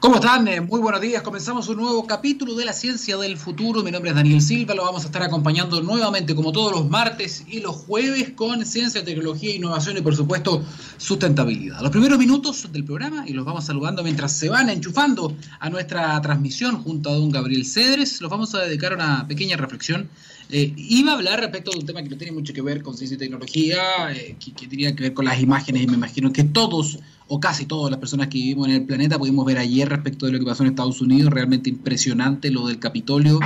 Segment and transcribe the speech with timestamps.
[0.00, 0.46] ¿Cómo están?
[0.46, 1.22] Eh, muy buenos días.
[1.22, 3.82] Comenzamos un nuevo capítulo de la ciencia del futuro.
[3.82, 4.72] Mi nombre es Daniel Silva.
[4.72, 9.04] Lo vamos a estar acompañando nuevamente, como todos los martes y los jueves, con ciencia,
[9.04, 10.62] tecnología, innovación y, por supuesto,
[10.98, 11.80] sustentabilidad.
[11.80, 16.20] Los primeros minutos del programa y los vamos saludando mientras se van enchufando a nuestra
[16.22, 18.20] transmisión junto a don Gabriel Cedres.
[18.20, 20.08] Los vamos a dedicar a una pequeña reflexión
[20.50, 22.96] eh, iba a hablar respecto de un tema que no tiene mucho que ver con
[22.96, 26.32] ciencia y tecnología, eh, que, que, tenía que ver con las imágenes, y me imagino
[26.32, 26.98] que todos,
[27.28, 30.32] o casi todas las personas que vivimos en el planeta, pudimos ver ayer respecto de
[30.32, 33.38] lo que pasó en Estados Unidos, realmente impresionante lo del Capitolio,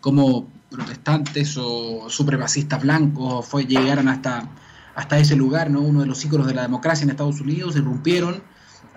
[0.00, 4.48] cómo protestantes o supremacistas blancos fue, llegaron hasta,
[4.94, 5.80] hasta ese lugar, ¿no?
[5.80, 8.42] uno de los íconos de la democracia en Estados Unidos, irrumpieron.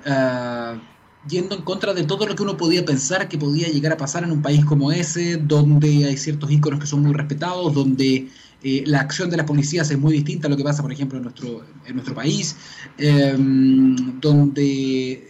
[0.06, 0.78] Uh,
[1.28, 4.24] yendo en contra de todo lo que uno podía pensar que podía llegar a pasar
[4.24, 8.30] en un país como ese, donde hay ciertos íconos que son muy respetados, donde
[8.64, 11.18] eh, la acción de las policías es muy distinta a lo que pasa, por ejemplo,
[11.18, 12.56] en nuestro, en nuestro país,
[12.98, 13.36] eh,
[14.22, 15.30] donde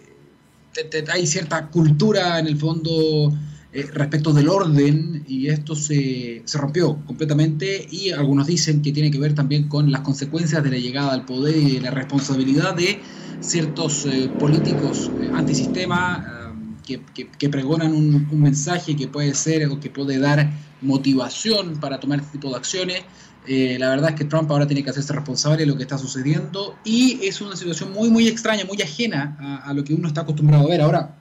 [1.12, 3.34] hay cierta cultura en el fondo
[3.76, 9.10] eh, respecto del orden y esto se, se, rompió completamente y algunos dicen que tiene
[9.10, 12.76] que ver también con las consecuencias de la llegada al poder y de la responsabilidad
[12.76, 13.00] de
[13.40, 16.43] ciertos eh, políticos antisistema
[16.88, 21.80] eh, que, que, pregonan un, un, mensaje que puede ser o que puede dar motivación
[21.80, 23.04] para tomar este tipo de acciones.
[23.46, 25.98] Eh, la verdad es que Trump ahora tiene que hacerse responsable de lo que está
[25.98, 30.08] sucediendo y es una situación muy, muy extraña, muy ajena a, a lo que uno
[30.08, 30.82] está acostumbrado a ver.
[30.82, 31.16] Ahora,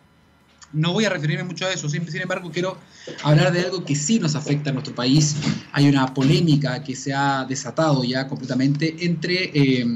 [0.72, 2.78] no voy a referirme mucho a eso, sin, sin embargo quiero
[3.22, 5.36] hablar de algo que sí nos afecta a nuestro país.
[5.72, 9.86] Hay una polémica que se ha desatado ya completamente entre eh,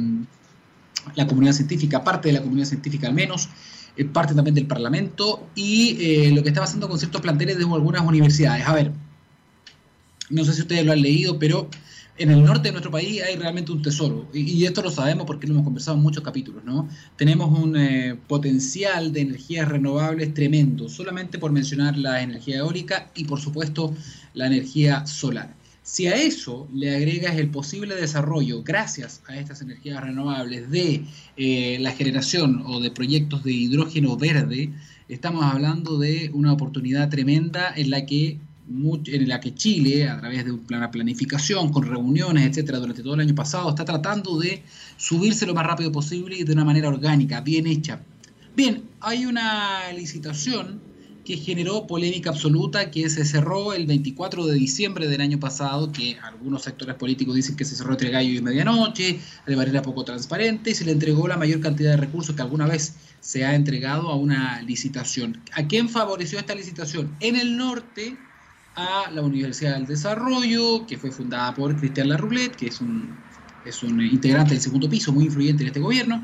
[1.14, 3.48] la comunidad científica, parte de la comunidad científica al menos,
[3.96, 7.64] eh, parte también del Parlamento y eh, lo que está pasando con ciertos planteles de
[7.64, 8.66] algunas universidades.
[8.66, 8.92] A ver,
[10.30, 11.68] no sé si ustedes lo han leído, pero
[12.18, 15.46] en el norte de nuestro país hay realmente un tesoro, y, esto lo sabemos porque
[15.46, 16.88] lo hemos conversado en muchos capítulos, ¿no?
[17.16, 23.24] Tenemos un eh, potencial de energías renovables tremendo, solamente por mencionar la energía eólica y
[23.24, 23.94] por supuesto
[24.34, 25.55] la energía solar.
[25.86, 31.04] Si a eso le agregas el posible desarrollo, gracias a estas energías renovables, de
[31.36, 34.72] eh, la generación o de proyectos de hidrógeno verde,
[35.08, 38.36] estamos hablando de una oportunidad tremenda en la que
[38.68, 43.20] en la que Chile, a través de una planificación, con reuniones, etcétera, durante todo el
[43.20, 44.64] año pasado, está tratando de
[44.96, 48.00] subirse lo más rápido posible y de una manera orgánica, bien hecha.
[48.56, 50.80] Bien, hay una licitación
[51.26, 56.16] que generó polémica absoluta, que se cerró el 24 de diciembre del año pasado, que
[56.22, 60.70] algunos sectores políticos dicen que se cerró entre gallo y medianoche, de manera poco transparente,
[60.70, 64.08] y se le entregó la mayor cantidad de recursos que alguna vez se ha entregado
[64.08, 65.42] a una licitación.
[65.52, 67.14] ¿A quién favoreció esta licitación?
[67.18, 68.16] En el norte,
[68.76, 73.18] a la Universidad del Desarrollo, que fue fundada por Cristian Larroulet, que es un,
[73.64, 76.22] es un integrante del segundo piso muy influyente en este gobierno,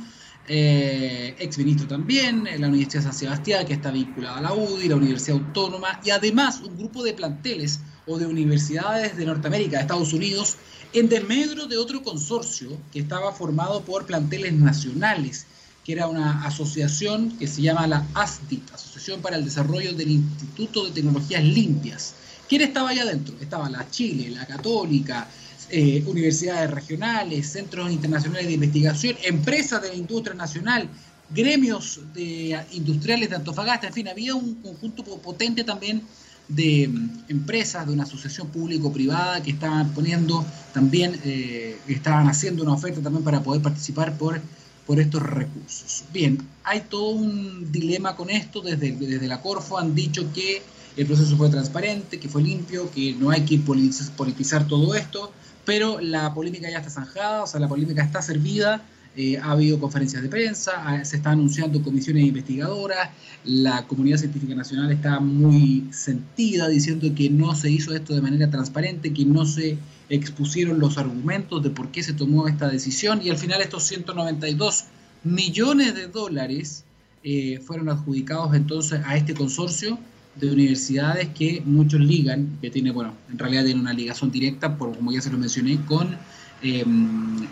[0.49, 4.89] eh, ex ministro también, la Universidad de San Sebastián, que está vinculada a la UDI,
[4.89, 9.83] la Universidad Autónoma, y además un grupo de planteles o de universidades de Norteamérica, de
[9.83, 10.57] Estados Unidos,
[10.93, 15.47] en desmedro de otro consorcio que estaba formado por planteles nacionales,
[15.85, 20.85] que era una asociación que se llama la ASDIT, Asociación para el Desarrollo del Instituto
[20.85, 22.15] de Tecnologías Limpias.
[22.49, 23.35] ¿Quién estaba allá adentro?
[23.41, 25.29] Estaba la Chile, la Católica,
[25.75, 30.87] eh, universidades regionales, centros internacionales de investigación, empresas de la industria nacional,
[31.31, 36.03] gremios de, industriales de Antofagasta, en fin, había un conjunto potente también
[36.47, 40.45] de um, empresas, de una asociación público-privada que estaban poniendo
[40.75, 44.43] también, eh, estaban haciendo una oferta también para poder participar por,
[44.87, 46.05] por estos recursos.
[46.13, 50.63] Bien, hay todo un dilema con esto, desde, desde la Corfo han dicho que
[50.99, 55.33] el proceso fue transparente, que fue limpio, que no hay que politizar todo esto,
[55.65, 58.83] pero la polémica ya está zanjada, o sea, la polémica está servida,
[59.15, 63.11] eh, ha habido conferencias de prensa, se están anunciando comisiones investigadoras,
[63.45, 68.51] la comunidad científica nacional está muy sentida diciendo que no se hizo esto de manera
[68.51, 69.77] transparente, que no se
[70.09, 74.85] expusieron los argumentos de por qué se tomó esta decisión y al final estos 192
[75.25, 76.85] millones de dólares
[77.23, 79.99] eh, fueron adjudicados entonces a este consorcio
[80.35, 84.97] de universidades que muchos ligan, que tiene, bueno, en realidad tiene una ligación directa, por,
[84.97, 86.17] como ya se lo mencioné, con
[86.63, 86.85] eh,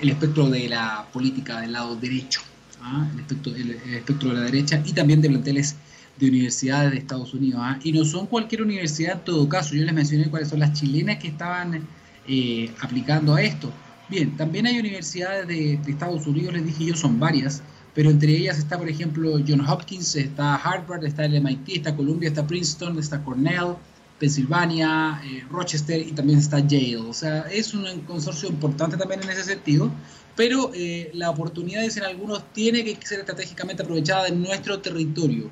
[0.00, 2.40] el espectro de la política del lado derecho,
[2.82, 3.06] ¿ah?
[3.12, 5.76] el, espectro, el, espectro de la derecha y también de planteles
[6.18, 7.60] de universidades de Estados Unidos.
[7.62, 7.78] ¿ah?
[7.82, 11.18] Y no son cualquier universidad en todo caso, yo les mencioné cuáles son las chilenas
[11.18, 11.86] que estaban
[12.26, 13.70] eh, aplicando a esto.
[14.08, 17.62] Bien, también hay universidades de, de Estados Unidos, les dije yo, son varias,
[17.94, 22.28] pero entre ellas está, por ejemplo, John Hopkins, está Harvard, está el MIT, está Columbia,
[22.28, 23.75] está Princeton, está Cornell,
[24.19, 26.98] Pensilvania, eh, Rochester y también está Yale.
[26.98, 29.90] O sea, es un consorcio importante también en ese sentido,
[30.37, 35.50] pero eh, la oportunidad, dicen algunos, tiene que ser estratégicamente aprovechada en nuestro territorio.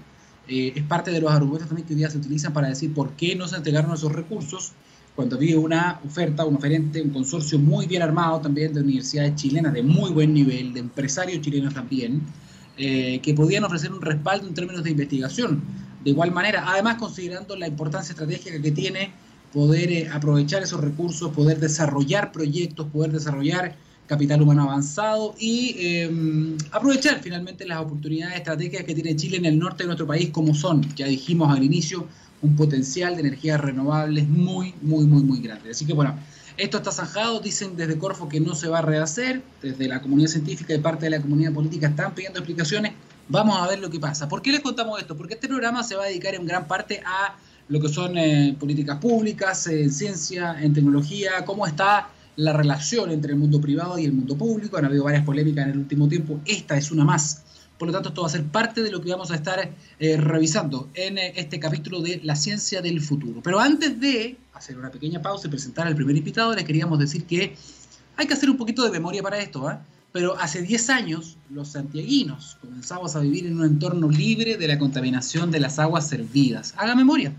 [0.49, 3.13] eh, es parte de los argumentos también que hoy día se utilizan para decir por
[3.13, 4.73] qué no se entregaron esos recursos
[5.19, 9.73] cuando había una oferta, un oferente, un consorcio muy bien armado también de universidades chilenas
[9.73, 12.23] de muy buen nivel, de empresarios chilenos también,
[12.77, 15.61] eh, que podían ofrecer un respaldo en términos de investigación.
[16.05, 19.11] De igual manera, además considerando la importancia estratégica que tiene
[19.53, 23.75] poder eh, aprovechar esos recursos, poder desarrollar proyectos, poder desarrollar
[24.07, 29.59] capital humano avanzado y em, aprovechar finalmente las oportunidades estratégicas que tiene Chile en el
[29.59, 32.07] norte de nuestro país, como son, ya dijimos al inicio,
[32.43, 35.71] un potencial de energías renovables muy, muy, muy, muy grande.
[35.71, 36.15] Así que bueno,
[36.57, 40.29] esto está zanjado, dicen desde Corfo que no se va a rehacer, desde la comunidad
[40.29, 42.93] científica y parte de la comunidad política están pidiendo explicaciones,
[43.29, 44.29] vamos a ver lo que pasa.
[44.29, 45.17] ¿Por qué les contamos esto?
[45.17, 47.37] Porque este programa se va a dedicar en gran parte a
[47.69, 53.33] lo que son eh, políticas públicas, en ciencia, en tecnología, cómo está la relación entre
[53.33, 54.77] el mundo privado y el mundo público.
[54.79, 57.43] Han habido varias polémicas en el último tiempo, esta es una más.
[57.79, 59.71] Por lo tanto, esto va a ser parte de lo que vamos a estar
[60.01, 63.41] eh, revisando en eh, este capítulo de La ciencia del futuro.
[63.43, 67.25] Pero antes de hacer una pequeña pausa y presentar al primer invitado, les queríamos decir
[67.25, 67.55] que
[68.17, 69.71] hay que hacer un poquito de memoria para esto.
[69.71, 69.77] ¿eh?
[70.11, 74.77] Pero hace 10 años, los santiaguinos comenzamos a vivir en un entorno libre de la
[74.77, 76.75] contaminación de las aguas servidas.
[76.77, 77.33] Haga memoria.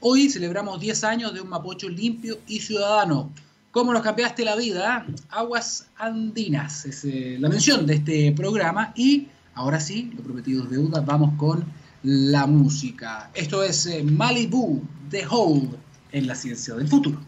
[0.00, 3.30] Hoy celebramos 10 años de un Mapocho limpio y ciudadano.
[3.72, 5.06] ¿Cómo nos cambiaste la vida?
[5.28, 7.04] Aguas Andinas es
[7.40, 11.64] la mención de este programa y Ahora sí, lo prometido es deuda, vamos con
[12.02, 13.30] la música.
[13.34, 15.76] Esto es eh, Malibu The Hold
[16.12, 17.18] en la ciencia del futuro.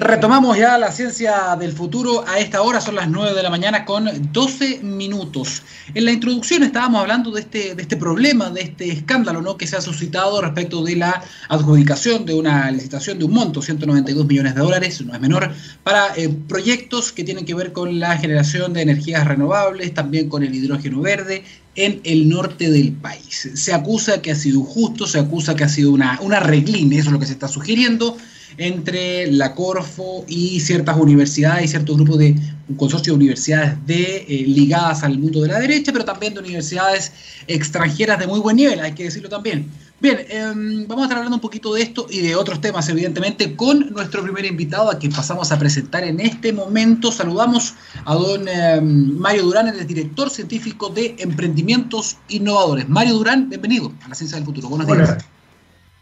[0.00, 2.24] Retomamos ya la ciencia del futuro.
[2.28, 5.62] A esta hora son las 9 de la mañana con 12 minutos.
[5.92, 9.56] En la introducción estábamos hablando de este, de este problema, de este escándalo ¿no?
[9.56, 14.24] que se ha suscitado respecto de la adjudicación de una licitación de un monto, 192
[14.24, 15.50] millones de dólares, no es menor,
[15.82, 20.44] para eh, proyectos que tienen que ver con la generación de energías renovables, también con
[20.44, 21.42] el hidrógeno verde
[21.74, 23.50] en el norte del país.
[23.52, 27.08] Se acusa que ha sido injusto, se acusa que ha sido una, una reglín, eso
[27.08, 28.16] es lo que se está sugiriendo
[28.56, 32.36] entre la Corfo y ciertas universidades y ciertos grupos de
[32.68, 36.40] un consorcio de universidades de, eh, ligadas al mundo de la derecha, pero también de
[36.40, 37.12] universidades
[37.46, 39.68] extranjeras de muy buen nivel, hay que decirlo también.
[40.00, 43.56] Bien, em, vamos a estar hablando un poquito de esto y de otros temas, evidentemente,
[43.56, 47.10] con nuestro primer invitado, a quien pasamos a presentar en este momento.
[47.10, 47.74] Saludamos
[48.04, 52.88] a don em, Mario Durán, el director científico de Emprendimientos Innovadores.
[52.88, 54.68] Mario Durán, bienvenido a la Ciencia del Futuro.
[54.68, 55.24] Buenos días.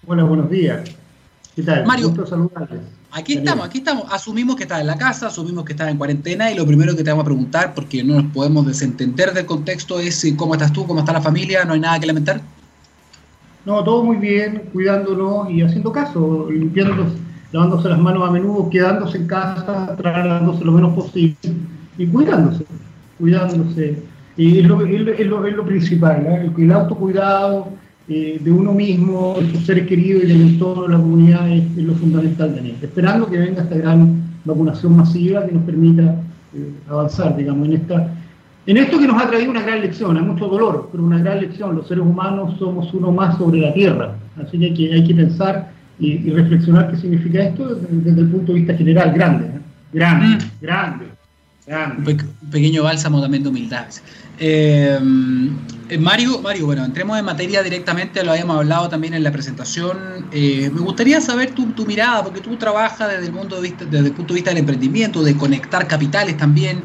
[0.07, 0.91] Hola, buenos días.
[1.57, 1.87] ¿Qué tal?
[1.87, 2.13] Mario,
[3.13, 4.05] aquí estamos, aquí estamos.
[4.13, 7.03] Asumimos que estás en la casa, asumimos que estás en cuarentena y lo primero que
[7.03, 10.71] te vamos a preguntar, porque no nos podemos desentender del contexto, es eh, cómo estás
[10.71, 12.43] tú, cómo está la familia, no hay nada que lamentar.
[13.65, 17.17] No, todo muy bien, cuidándonos y haciendo caso, limpiándose,
[17.53, 21.37] lavándose las manos a menudo, quedándose en casa, trasladándose lo menos posible
[21.97, 22.67] y cuidándose,
[23.19, 24.03] cuidándose.
[24.37, 26.53] Y es lo, es lo, es lo principal, ¿eh?
[26.55, 27.73] el, el autocuidado,
[28.09, 31.77] eh, de uno mismo, de sus seres queridos y del entorno de la comunidad es,
[31.77, 32.87] lo fundamental de esto.
[32.87, 36.03] Esperando que venga esta gran vacunación masiva que nos permita
[36.55, 38.13] eh, avanzar, digamos, en esta
[38.67, 41.41] en esto que nos ha traído una gran lección, hay mucho dolor, pero una gran
[41.41, 41.77] lección.
[41.77, 45.15] Los seres humanos somos uno más sobre la Tierra, así que hay que, hay que
[45.15, 45.71] pensar
[46.01, 49.61] y, reflexionar qué significa esto desde, el punto de vista general, grande, ¿eh?
[49.93, 50.49] grande, mm.
[50.61, 51.05] grande,
[51.65, 52.13] grande.
[52.43, 53.87] Un pequeño bálsamo también de humildad.
[54.41, 54.99] Eh,
[56.01, 60.27] Mario, Mario, bueno, entremos en materia directamente, lo habíamos hablado también en la presentación.
[60.33, 63.63] Eh, me gustaría saber tu, mirada, porque tú trabajas desde el, punto de
[64.35, 66.83] vista del emprendimiento, de conectar capitales también.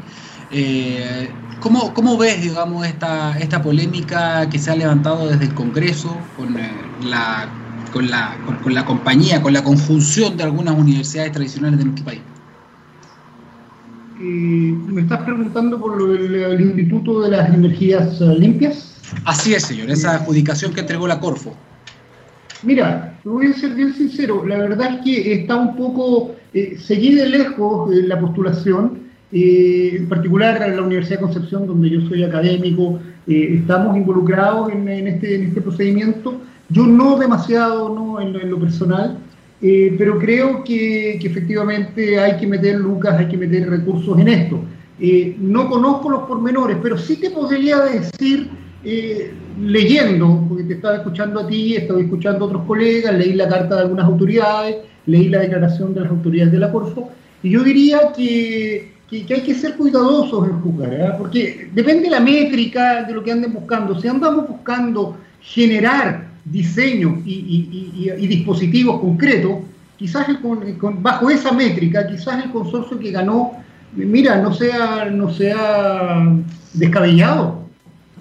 [0.52, 1.28] Eh,
[1.58, 6.54] ¿cómo, ¿cómo, ves, digamos, esta, esta polémica que se ha levantado desde el Congreso con,
[6.54, 7.48] la,
[7.92, 12.20] con, la, con la compañía, con la conjunción de algunas universidades tradicionales de nuestro país?
[14.22, 18.91] me estás preguntando por el, Instituto de las Energías eh, Limpias.
[19.24, 21.54] Así es, señor, esa adjudicación que entregó la Corfo.
[22.62, 27.14] Mira, voy a ser bien sincero, la verdad es que está un poco, eh, seguí
[27.14, 29.00] de lejos eh, la postulación,
[29.32, 34.88] eh, en particular en la Universidad de Concepción, donde yo soy académico, estamos involucrados en,
[34.88, 39.18] este, en, este, procedimiento, yo no demasiado no en lo personal,
[39.64, 44.60] eh, pero creo que, efectivamente hay que meter lucas, hay que meter recursos en esto.
[44.98, 48.50] Eh, no conozco los pormenores, pero sí te podría decir,
[48.84, 53.48] eh, leyendo, porque te estaba escuchando a ti, estaba escuchando a otros colegas, leí la
[53.48, 57.10] carta de algunas autoridades, leí la declaración de las autoridades de la Corfo,
[57.42, 62.20] y yo diría que, que, hay que ser cuidadosos en juzgar, porque depende de la
[62.20, 64.00] métrica de lo que anden buscando.
[64.00, 69.58] Si andamos buscando generar diseños y, dispositivos concretos,
[69.96, 70.26] quizás
[71.00, 73.52] bajo esa métrica, quizás el consorcio que ganó,
[73.94, 76.22] mira, no sea, no sea
[76.74, 77.61] descabellado.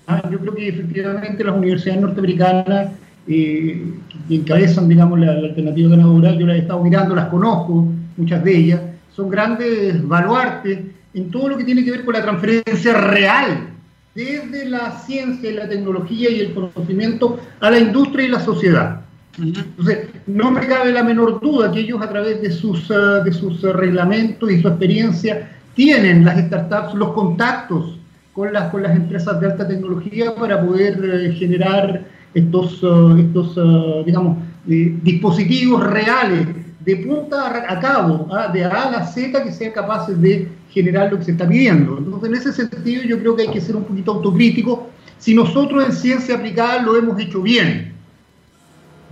[0.08, 0.22] ¿Ah?
[0.30, 2.92] Yo creo que efectivamente las universidades norteamericanas
[3.28, 3.86] eh,
[4.28, 8.58] que encabezan, digamos, la, alternativa ganadora, yo las he estado mirando, las conozco, muchas de
[8.58, 8.82] ellas,
[9.16, 10.80] son grandes baluartes
[11.14, 13.68] en todo lo que tiene que ver con la transferencia real
[14.16, 19.02] desde la ciencia y la tecnología y el conocimiento a la industria y la sociedad.
[19.38, 23.32] Entonces, no me cabe la menor duda que ellos a través de sus, eh, de
[23.32, 27.98] sus reglamentos y su experiencia tienen las startups, los contactos
[28.34, 34.06] con las, con las empresas de alta tecnología para poder eh, generar estos, eh, estos
[34.06, 36.48] digamos, dispositivos reales
[36.80, 38.48] de punta a cabo, ¿ah?
[38.48, 41.98] de A a la Z, que sean capaces de generar lo que se está pidiendo.
[41.98, 44.90] Entonces, en ese sentido, yo creo que hay que ser un poquito autocrítico.
[45.18, 47.94] Si nosotros en ciencia aplicada lo hemos hecho bien,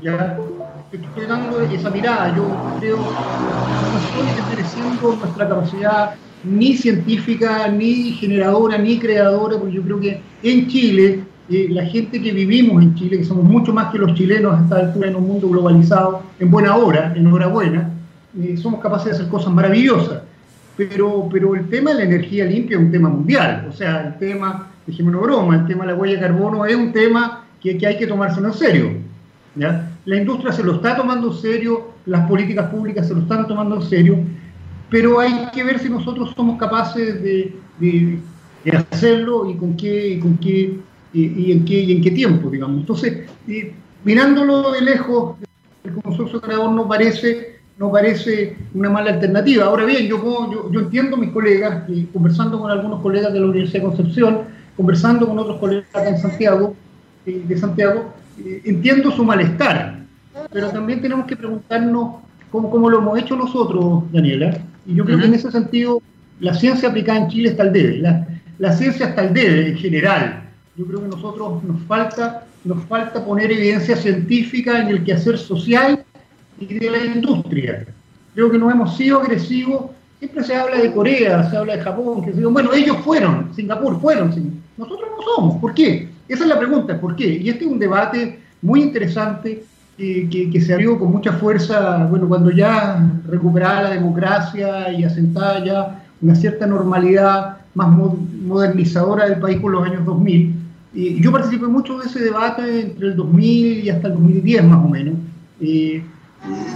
[0.02, 0.40] ya
[0.92, 2.44] estoy dando esa mirada, yo
[2.80, 9.82] creo que no estoy desmereciendo nuestra capacidad ni científica, ni generadora, ni creadora, porque yo
[9.82, 11.20] creo que en Chile,
[11.50, 14.64] eh, la gente que vivimos en Chile, que somos mucho más que los chilenos a
[14.64, 17.90] esta altura en un mundo globalizado, en buena hora, en hora buena,
[18.40, 20.22] eh, somos capaces de hacer cosas maravillosas
[20.80, 23.68] pero, pero el tema de la energía limpia es un tema mundial.
[23.68, 26.94] O sea, el tema, una broma, el tema de la huella de carbono es un
[26.94, 28.92] tema que, que hay que tomárselo en serio.
[30.06, 33.76] La industria se lo está tomando en serio, las políticas públicas se lo están tomando
[33.76, 34.20] en serio,
[34.90, 38.20] pero hay que ver si nosotros somos capaces de,
[38.92, 40.78] hacerlo y con qué, y con qué,
[41.14, 42.80] y, en qué, y en qué tiempo, digamos.
[42.80, 43.30] Entonces,
[44.04, 45.38] mirándolo de lejos,
[45.84, 49.66] el consorcio creador no parece no parece una mala alternativa.
[49.66, 53.80] Ahora bien, yo, yo, entiendo a mis colegas, conversando con algunos colegas de la Universidad
[53.80, 54.40] de Concepción,
[54.76, 56.76] conversando con otros colegas en Santiago,
[57.26, 58.14] eh, de Santiago,
[58.46, 60.00] eh, entiendo su malestar,
[60.52, 62.16] pero también tenemos que preguntarnos
[62.52, 64.58] cómo, lo hemos hecho nosotros, Daniela,
[64.90, 66.02] y yo creo que en ese sentido
[66.40, 68.28] la ciencia aplicada en Chile está al debe, la,
[68.58, 70.44] la ciencia está al debe en general.
[70.76, 76.04] Yo creo que nosotros nos falta, nos falta poner evidencia científica en el quehacer social
[76.60, 77.86] y de la industria.
[78.34, 79.92] Creo que no hemos sido agresivos.
[80.18, 84.02] Siempre se habla de Corea, se habla de Japón, que se bueno, ellos fueron, Singapur
[84.02, 84.30] fueron,
[84.76, 85.62] nosotros no somos.
[85.62, 86.10] ¿Por qué?
[86.28, 87.28] Esa es la pregunta, ¿por qué?
[87.28, 89.64] Y este es un debate muy interesante
[90.00, 95.04] eh, que, que, se abrió con mucha fuerza, bueno, cuando ya recuperaba la democracia y
[95.04, 100.56] asentaba ya una cierta normalidad más modernizadora del país por los años 2000.
[100.94, 104.86] Y yo participé mucho de ese debate entre el 2000 y hasta el 2010 más
[104.86, 105.16] o menos.
[105.62, 106.04] Eh,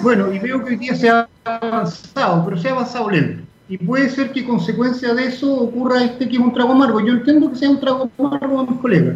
[0.02, 3.42] bueno, y veo que hoy día se ha avanzado, pero se ha avanzado lento.
[3.70, 7.00] Y puede ser que consecuencia de eso ocurra este que es un trago amargo.
[7.00, 9.16] Yo entiendo que sea un trago amargo a mis colegas.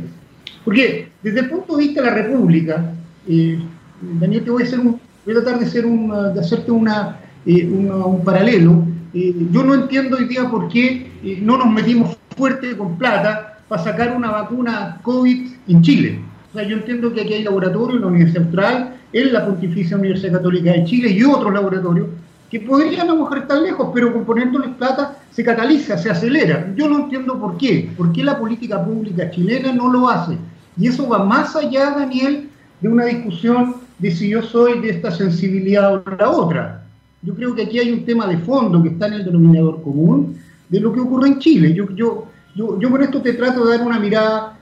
[0.63, 2.93] Porque desde el punto de vista de la República,
[3.27, 3.59] eh,
[4.01, 7.19] Daniel, te voy a, hacer un, voy a tratar de, hacer un, de hacerte una,
[7.45, 8.83] eh, un paralelo.
[9.13, 11.11] Eh, yo no entiendo hoy día por qué
[11.41, 16.19] no nos metimos fuerte con plata para sacar una vacuna COVID en Chile.
[16.51, 19.97] O sea, yo entiendo que aquí hay laboratorios en la Universidad Austral, en la Pontificia
[19.97, 22.07] Universidad Católica de Chile y otros laboratorios
[22.49, 26.73] que podrían a lo mejor estar lejos, pero componiéndoles plata se cataliza, se acelera.
[26.75, 30.37] Yo no entiendo por qué, por qué la política pública chilena no lo hace.
[30.77, 32.49] Y eso va más allá, Daniel,
[32.79, 36.83] de una discusión de si yo soy de esta sensibilidad o la otra.
[37.21, 40.37] Yo creo que aquí hay un tema de fondo que está en el denominador común
[40.69, 41.73] de lo que ocurre en Chile.
[41.73, 44.59] Yo, yo, yo, yo con esto te trato de dar una mirada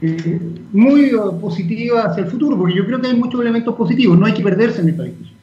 [0.00, 0.40] eh,
[0.72, 4.34] muy positiva hacia el futuro, porque yo creo que hay muchos elementos positivos, no hay
[4.34, 5.38] que perderse en esta discusión.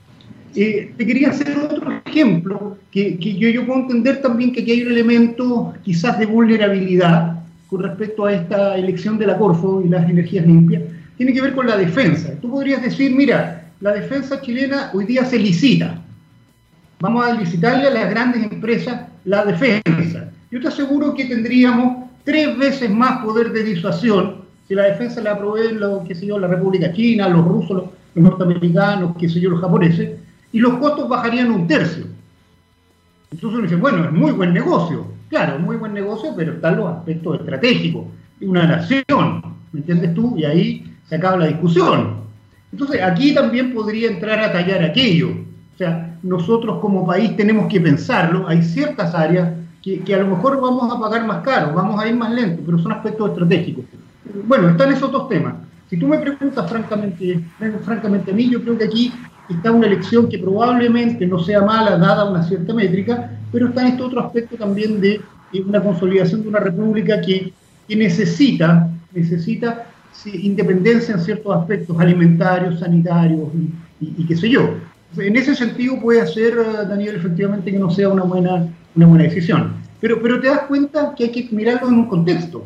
[0.55, 4.71] Eh, te quería hacer otro ejemplo, que, que yo, yo, puedo entender también que aquí
[4.71, 9.89] hay un elemento quizás de vulnerabilidad con respecto a esta elección de la Corfo y
[9.89, 10.83] las energías limpias,
[11.17, 12.33] tiene que ver con la defensa.
[12.41, 16.01] Tú podrías decir, mira, la defensa chilena hoy día se licita.
[16.99, 20.31] Vamos a licitarle a las grandes empresas la defensa.
[20.51, 25.37] Yo te aseguro que tendríamos tres veces más poder de disuasión si la defensa la
[25.37, 27.77] proveen lo, qué sé yo, la República China, los rusos,
[28.15, 30.17] los, norteamericanos, qué sé yo, los japoneses,
[30.51, 32.05] y los costos bajarían un tercio.
[33.29, 35.05] Entonces uno dice, bueno, es muy buen negocio.
[35.29, 38.05] Claro, muy buen negocio, pero están los aspectos estratégicos
[38.41, 39.41] una nación,
[39.71, 40.35] ¿me entiendes tú?
[40.37, 42.25] Y ahí se acaba la discusión.
[42.71, 45.29] Entonces aquí también podría entrar a tallar aquello.
[45.73, 48.47] O sea, nosotros como país tenemos que pensarlo.
[48.47, 52.07] Hay ciertas áreas que, que a lo mejor vamos a pagar más caro, vamos a
[52.07, 53.85] ir más lento, pero son aspectos estratégicos
[54.47, 55.55] bueno, están esos dos temas.
[55.89, 57.39] Si tú me preguntas francamente,
[57.83, 59.13] francamente a mí, yo creo que aquí
[59.49, 63.87] está una elección que probablemente no sea mala dada una cierta métrica, pero está en
[63.89, 65.21] este otro aspecto también de
[65.65, 67.53] una consolidación de una república que,
[67.87, 69.85] necesita, necesita
[70.25, 73.49] independencia en ciertos aspectos alimentarios, sanitarios
[73.99, 74.75] y, qué sé yo.
[75.17, 76.55] En ese sentido puede hacer,
[76.87, 79.73] Daniel, efectivamente que no sea una buena, una buena decisión.
[80.01, 82.65] Pero, pero te das cuenta que hay que mirarlo en un contexto.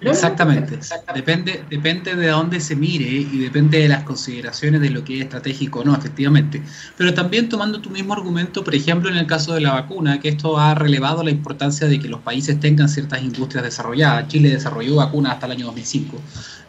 [0.00, 0.78] Exactamente,
[1.14, 5.22] Depende, depende de dónde se mire y depende de las consideraciones de lo que es
[5.24, 6.62] estratégico o no, efectivamente.
[6.96, 10.30] Pero también tomando tu mismo argumento, por ejemplo, en el caso de la vacuna, que
[10.30, 14.28] esto ha relevado la importancia de que los países tengan ciertas industrias desarrolladas.
[14.28, 16.20] Chile desarrolló vacunas hasta el año 2005.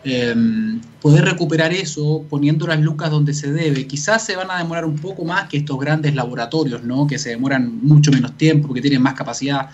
[0.04, 3.88] Em, poder recuperar eso poniendo las lucas donde se debe.
[3.88, 7.08] Quizás se van a demorar un poco más que estos grandes laboratorios, ¿no?
[7.08, 9.70] que se demoran mucho menos tiempo, porque tienen más capacidad.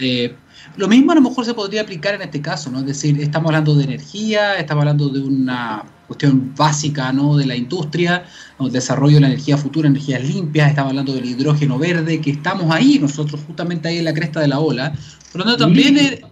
[0.00, 0.34] Eh,
[0.76, 2.80] lo mismo a lo mejor se podría aplicar en este caso, ¿no?
[2.80, 7.36] Es decir, estamos hablando de energía, estamos hablando de una cuestión básica, ¿no?
[7.36, 8.24] De la industria,
[8.58, 12.72] el desarrollo de la energía futura, energías limpias, estamos hablando del hidrógeno verde, que estamos
[12.74, 14.92] ahí, nosotros justamente ahí en la cresta de la ola.
[15.32, 16.24] Por lo tanto, también el,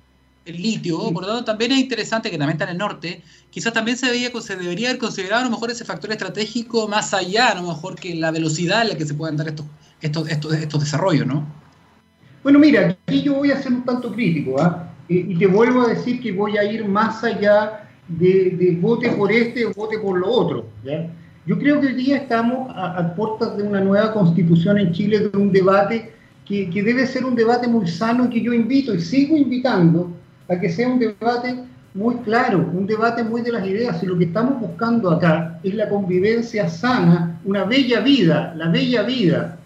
[0.44, 3.72] el litio, por lo tanto, también es interesante que también está en el norte, quizás
[3.72, 7.48] también se, veía, se debería haber considerado a lo mejor ese factor estratégico más allá,
[7.48, 9.66] a lo mejor que la velocidad en la que se puedan dar estos,
[10.00, 11.67] estos, estos, estos desarrollos, ¿no?
[12.42, 14.90] Bueno, mira, aquí yo voy a ser un tanto crítico, ¿ah?
[15.08, 19.66] y te vuelvo a decir que voy a ir más allá de, vote por este
[19.66, 20.66] o vote por lo otro.
[21.46, 25.38] Yo creo que hoy día estamos a, puertas de una nueva constitución en Chile, de
[25.38, 26.12] un debate
[26.44, 30.10] que, que, debe ser un debate muy sano que yo invito y sigo invitando
[30.48, 31.56] a que sea un debate
[31.94, 34.02] muy claro, un debate muy de las ideas.
[34.02, 39.02] Y lo que estamos buscando acá es la convivencia sana, una bella vida, la bella
[39.02, 39.58] vida.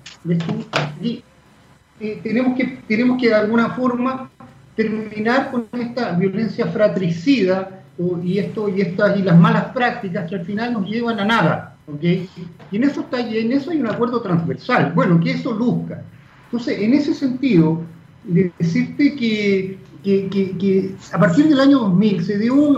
[2.22, 4.28] Tenemos, que, tenemos que de alguna forma
[4.74, 7.82] terminar con esta violencia fratricida
[8.24, 11.76] y, esto, y, estas, y las malas prácticas que al final nos llevan a nada.
[11.86, 12.28] ¿okay?
[12.72, 14.92] Y en eso, está, en eso hay un acuerdo transversal.
[14.94, 16.02] Bueno, que eso luzca.
[16.46, 17.82] Entonces, en ese sentido,
[18.24, 22.76] decirte que, que, que, a partir del año 2000 se dio un,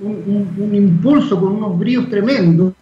[0.00, 2.72] un impulso con unos bríos tremendos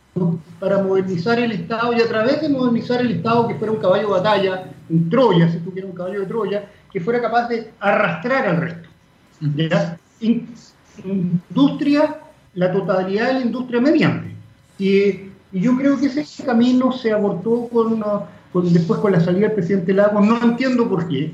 [0.67, 4.09] para modernizar el Estado y a través de modernizar el Estado que fuera un caballo
[4.09, 8.49] de batalla, un Troya, si quieres un caballo de Troya, que fuera capaz de arrastrar
[8.49, 8.89] al resto.
[11.05, 12.17] Industria,
[12.55, 14.35] la totalidad de la industria mediante.
[14.77, 18.03] Y, yo creo que ese camino se abortó con,
[18.53, 21.33] con, después con la salida del presidente Lagos, no entiendo por qué.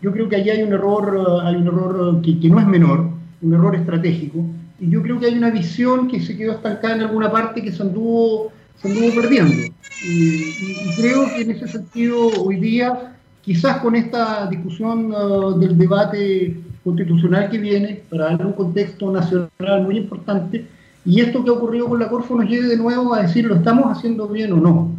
[0.00, 3.10] yo creo que allí hay un error, hay un error que, que no es menor,
[3.42, 4.44] un error estratégico,
[4.80, 7.72] y yo creo que hay una visión que se quedó estancada en alguna parte que
[7.72, 9.74] se anduvo, se anduvo perdiendo.
[10.06, 10.52] Y,
[10.96, 17.50] creo que en ese sentido hoy día, quizás con esta discusión uh, del debate constitucional
[17.50, 20.66] que viene, para dar un contexto nacional muy importante,
[21.04, 23.56] y esto que ha ocurrido con la Corfo nos lleve de nuevo a decir, ¿lo
[23.56, 24.92] estamos haciendo bien o no?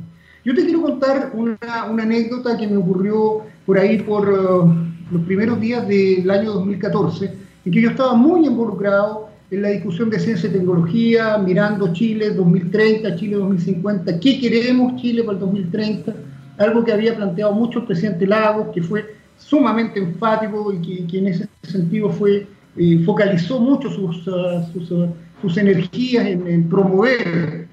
[0.44, 4.74] Yo te quiero contar una, una anécdota que me ocurrió por ahí por uh,
[5.12, 7.34] los primeros días del año 2014,
[7.66, 12.32] en que yo estaba muy involucrado en la discusión de ciencia y tecnología, mirando Chile
[12.32, 16.14] 2030, Chile 2050, ¿qué queremos Chile para el 2030?
[16.58, 21.28] Algo que había planteado mucho el presidente Lagos, que fue sumamente enfático y que, en
[21.28, 22.46] ese sentido fue,
[22.78, 25.10] eh, focalizó mucho sus, uh,
[25.42, 27.68] sus, energías en, promover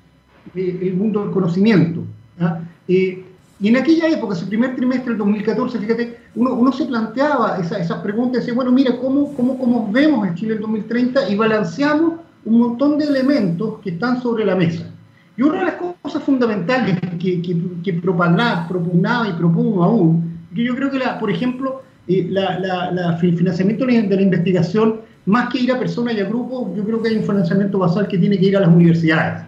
[0.55, 2.05] eh, el mundo del conocimiento.
[2.41, 2.61] ¿ah?
[2.89, 3.26] Eh,
[3.59, 7.81] y en aquella época, ese primer trimestre del 2014, fíjate, uno, uno se planteaba esas
[7.81, 11.31] esa preguntas, decía, bueno, mira, ¿cómo, cómo, ¿cómo vemos el Chile en 2030?
[11.31, 14.90] Y balanceamos un montón de elementos que están sobre la mesa.
[15.38, 20.90] Y una de las cosas fundamentales que, que, que y propongo aún, que yo creo
[20.90, 25.73] que, la, por ejemplo, eh, la, la, el financiamiento de la investigación, más que ir
[25.73, 28.47] a personas y a grupos, yo creo que hay un financiamiento basal que tiene que
[28.47, 29.45] ir a las universidades.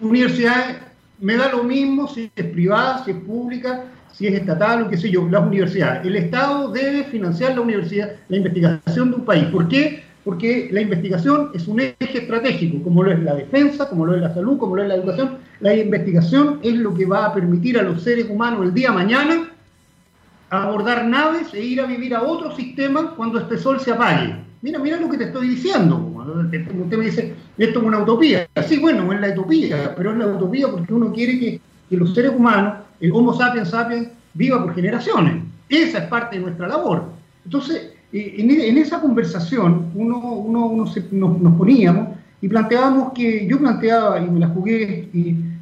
[0.00, 0.76] Universidades
[1.24, 4.98] me da lo mismo si es privada, si es pública, si es estatal o qué
[4.98, 6.04] sé yo, las universidades.
[6.04, 9.44] El Estado debe financiar la universidad, la investigación de un país.
[9.46, 10.04] ¿Por qué?
[10.22, 14.20] Porque la investigación es un eje estratégico, como lo es la defensa, como lo es
[14.20, 15.38] la salud, como lo es la educación.
[15.60, 19.50] La investigación es lo que va a permitir a los seres humanos el día mañana
[20.50, 24.43] abordar naves e ir a vivir a otro sistema cuando este sol se apague.
[24.64, 26.10] Mira, mira lo que te estoy diciendo.
[26.46, 28.48] Usted me dice, esto es una utopía.
[28.66, 32.32] Sí, bueno, es la utopía, pero es la utopía porque uno quiere que, los seres
[32.34, 35.42] humanos, el Homo sapiens sapiens, viva por generaciones.
[35.68, 37.10] Esa es parte de nuestra labor.
[37.44, 44.30] Entonces, eh, en, esa conversación, uno, uno, nos, poníamos y planteábamos que yo planteaba y
[44.30, 45.10] me la jugué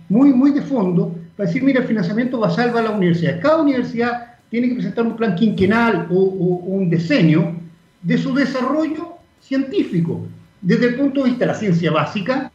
[0.09, 3.41] muy, muy de fondo para decir, mira, el financiamiento va a salvar a la universidad.
[3.41, 7.62] Cada universidad tiene que presentar un plan quinquenal o, o un diseño
[8.03, 10.27] de su desarrollo científico
[10.61, 12.53] desde el punto de vista de la ciencia básica,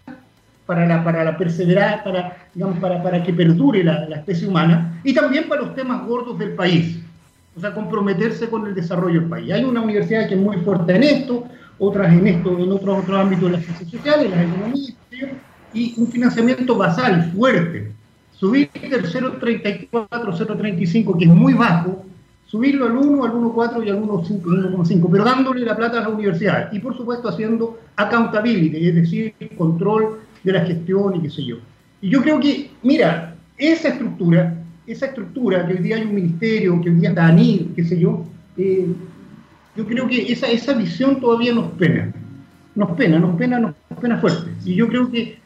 [0.66, 5.00] para la, para la perseverar, para, digamos, para, para que perdure la, la, especie humana,
[5.04, 7.00] y también para los temas gordos del país,
[7.56, 9.52] o sea, comprometerse con el desarrollo del país.
[9.52, 11.46] Hay una universidad que es muy fuerte en esto,
[11.80, 14.94] otras en esto, en otros otro ámbitos de las ciencias sociales, las economías,
[15.74, 17.92] y un financiamiento basal fuerte.
[18.34, 22.06] Subir del 0,34, 0,35, que es muy bajo,
[22.48, 26.74] subirlo al 1, al 1,4 y al 1,5, pero dándole la plata a las universidades
[26.74, 31.58] y por supuesto haciendo accountability, es decir, control de la gestión y qué sé yo.
[32.02, 34.56] Y yo creo que, mira, esa estructura,
[34.86, 38.00] esa estructura, que hoy día hay un ministerio, que hoy día está ANID, qué sé
[38.00, 38.88] yo, eh,
[39.76, 42.14] yo creo que esa, esa visión todavía nos pena,
[42.76, 44.52] nos pena, nos pena, nos pena fuerte.
[44.64, 45.38] Y yo creo que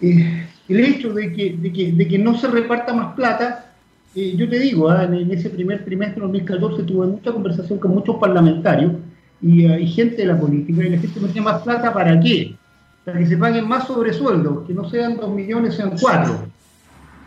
[0.00, 3.69] eh, el hecho de que, de, que, de que no se reparta más plata
[4.14, 7.94] eh, yo te digo, ah, en, ese primer trimestre de 2014 tuve mucha conversación con
[7.94, 8.92] muchos parlamentarios
[9.40, 12.56] y, uh, gente de la política, y la gente me decía más plata para qué?
[13.04, 16.46] Para que se paguen más sobresueldos, que no sean dos millones, sean cuatro.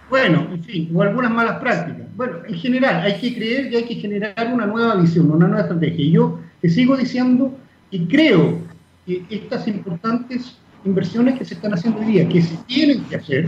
[0.09, 2.05] Bueno, en fin, o algunas malas prácticas.
[2.15, 5.63] Bueno, en general, hay que creer que hay que generar una nueva visión, una nueva
[5.63, 6.05] estrategia.
[6.05, 7.57] Y yo te sigo diciendo
[7.89, 8.59] y creo
[9.07, 13.47] que estas importantes inversiones que se están haciendo hoy día, que se tienen que hacer,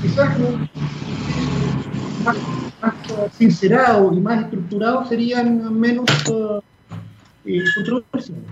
[0.00, 0.46] quizás no,
[2.80, 2.94] más,
[3.36, 6.06] sincerado y más estructurado serían menos
[7.44, 8.44] eh, controversiales.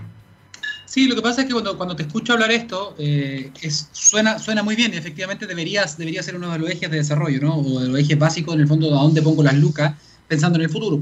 [0.85, 4.39] Sí, lo que pasa es que cuando, cuando te escucho hablar esto, eh, es, suena,
[4.39, 7.57] suena muy bien y efectivamente deberías, debería ser uno de los ejes de desarrollo, ¿no?
[7.57, 9.93] O de los ejes básicos, en el fondo, a dónde pongo las lucas,
[10.27, 11.01] pensando en el futuro.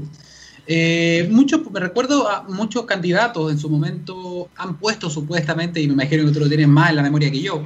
[0.66, 5.92] Eh, muchos, me recuerdo a muchos candidatos en su momento han puesto supuestamente, y me
[5.92, 7.64] imagino que tú lo tienes más en la memoria que yo,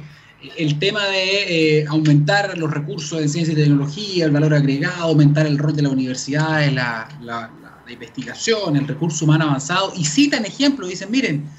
[0.57, 5.45] el tema de eh, aumentar los recursos en ciencia y tecnología, el valor agregado, aumentar
[5.45, 10.45] el rol de la universidad, la, la, la, investigación, el recurso humano avanzado, y citan
[10.45, 11.49] ejemplos, dicen, miren,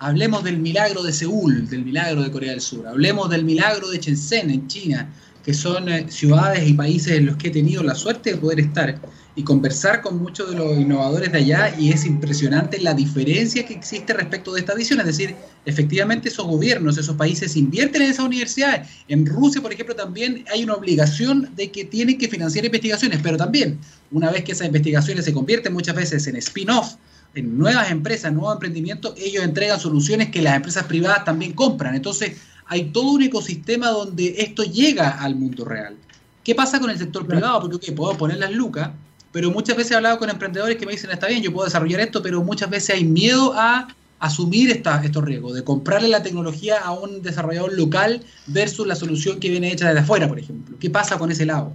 [0.00, 3.98] hablemos del milagro de Seúl, del milagro de Corea del Sur, hablemos del milagro de
[3.98, 5.08] Shenzhen en China,
[5.46, 8.58] que son eh, ciudades y países en los que he tenido la suerte de poder
[8.58, 9.00] estar
[9.36, 13.74] y conversar con muchos de los innovadores de allá y es impresionante la diferencia que
[13.74, 14.98] existe respecto de esta visión.
[14.98, 18.88] Es decir, efectivamente esos gobiernos, esos países invierten en esas universidades.
[19.06, 23.36] En Rusia, por ejemplo, también hay una obligación de que tienen que financiar investigaciones, pero
[23.36, 23.78] también
[24.10, 26.94] una vez que esas investigaciones se convierten muchas veces en spin-off,
[27.36, 31.94] en nuevas empresas, nuevos emprendimientos, ellos entregan soluciones que las empresas privadas también compran.
[31.94, 32.32] Entonces,
[32.68, 35.96] hay todo un ecosistema donde esto llega al mundo real.
[36.42, 37.60] ¿Qué pasa con el sector privado?
[37.60, 38.90] Porque okay, puedo poner las lucas,
[39.32, 42.00] pero muchas veces he hablado con emprendedores que me dicen, está bien, yo puedo desarrollar
[42.00, 46.78] esto, pero muchas veces hay miedo a asumir esta, estos riesgos, de comprarle la tecnología
[46.78, 50.76] a un desarrollador local versus la solución que viene hecha desde afuera, por ejemplo.
[50.80, 51.72] ¿Qué pasa con ese lado?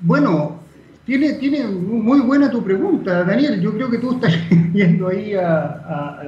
[0.00, 0.60] Bueno,
[1.04, 3.60] tiene, tiene muy buena tu pregunta, Daniel.
[3.60, 4.34] Yo creo que tú estás
[4.72, 6.22] yendo ahí a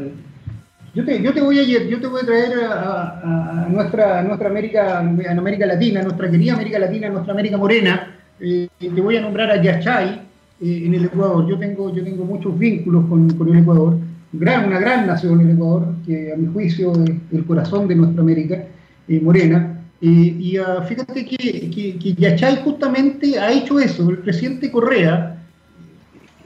[0.97, 4.49] yo te, yo te, voy a yo te voy a traer a, a, nuestra, nuestra
[4.49, 9.21] América, a América Latina, nuestra querida América Latina, nuestra América morena, eh, te voy a
[9.21, 10.23] nombrar a Yachay
[10.63, 11.47] eh, en el Ecuador.
[11.47, 13.99] Yo tengo, yo tengo muchos vínculos con, con el Ecuador.
[14.33, 18.23] Gran, una gran nación el Ecuador, que a mi juicio es el corazón de nuestra
[18.23, 18.65] América
[19.07, 19.79] eh, morena.
[20.01, 24.09] y uh, fíjate que, que, que, Yachay justamente ha hecho eso.
[24.09, 25.37] El presidente Correa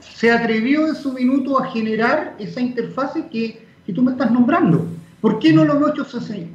[0.01, 4.85] se atrevió en su minuto a generar esa interfase que, tú me estás nombrando.
[5.19, 6.05] ¿Por qué no lo hemos hecho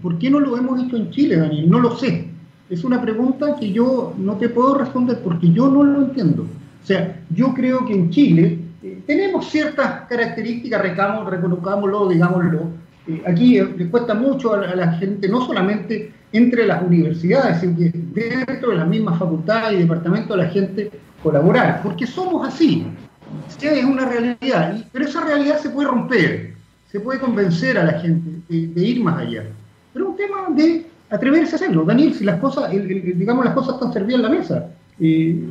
[0.02, 1.70] ¿Por qué no lo hemos hecho en Chile, Daniel?
[1.70, 2.36] No lo sé
[2.68, 6.42] es una pregunta que yo no te puedo responder porque yo no lo entiendo.
[6.42, 12.68] O sea, yo creo que en Chile eh, tenemos ciertas características, reconozcámoslo, digámoslo.
[13.06, 17.60] Eh, aquí eh, le cuesta mucho a, a, la gente, no solamente entre las universidades,
[17.60, 20.90] sino que dentro de las mismas facultades y departamentos, la gente
[21.22, 22.86] colaborar, porque somos así.
[23.26, 26.55] O es una realidad, pero esa realidad se puede romper,
[26.96, 29.44] se puede convencer a la gente de, ir más allá.
[29.92, 31.84] Pero es un tema de atreverse a hacerlo.
[31.84, 35.44] Daniel, si las cosas, el, el, digamos, las cosas están servidas en la mesa, eh,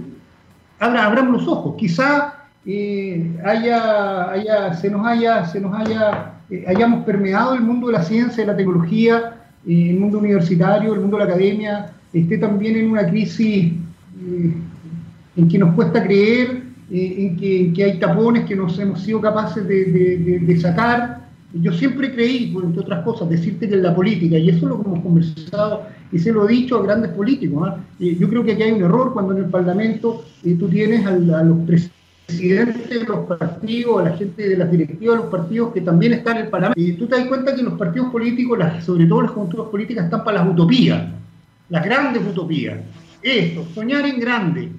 [0.79, 1.75] abra, abramos los ojos.
[1.77, 2.33] Quizá
[2.65, 7.93] eh, haya, haya, se nos haya, se nos haya, eh, hayamos permeado el mundo de
[7.93, 9.35] la ciencia, de la tecnología,
[9.67, 13.71] eh, el mundo universitario, el mundo de la academia, esté también en una crisis
[15.35, 20.57] en que nos cuesta creer, en que, hay tapones que nos hemos sido capaces de
[20.59, 21.24] sacar
[21.61, 24.81] yo siempre creí, entre otras cosas, decirte que en la política, y eso es lo
[24.81, 28.17] hemos conversado y se lo he dicho a grandes políticos, ¿eh?
[28.19, 31.11] yo creo que aquí hay un error cuando en el Parlamento eh, tú tienes a,
[31.11, 35.73] a, los presidentes de los partidos, a la gente de las directivas de los partidos
[35.73, 36.81] que también están en el Parlamento.
[36.81, 40.05] Y tú te das cuenta que los partidos políticos, las, sobre todo las conjunturas políticas,
[40.05, 41.09] están para las utopías,
[41.69, 42.79] las grandes utopías.
[43.21, 44.69] Esto, soñar en grande,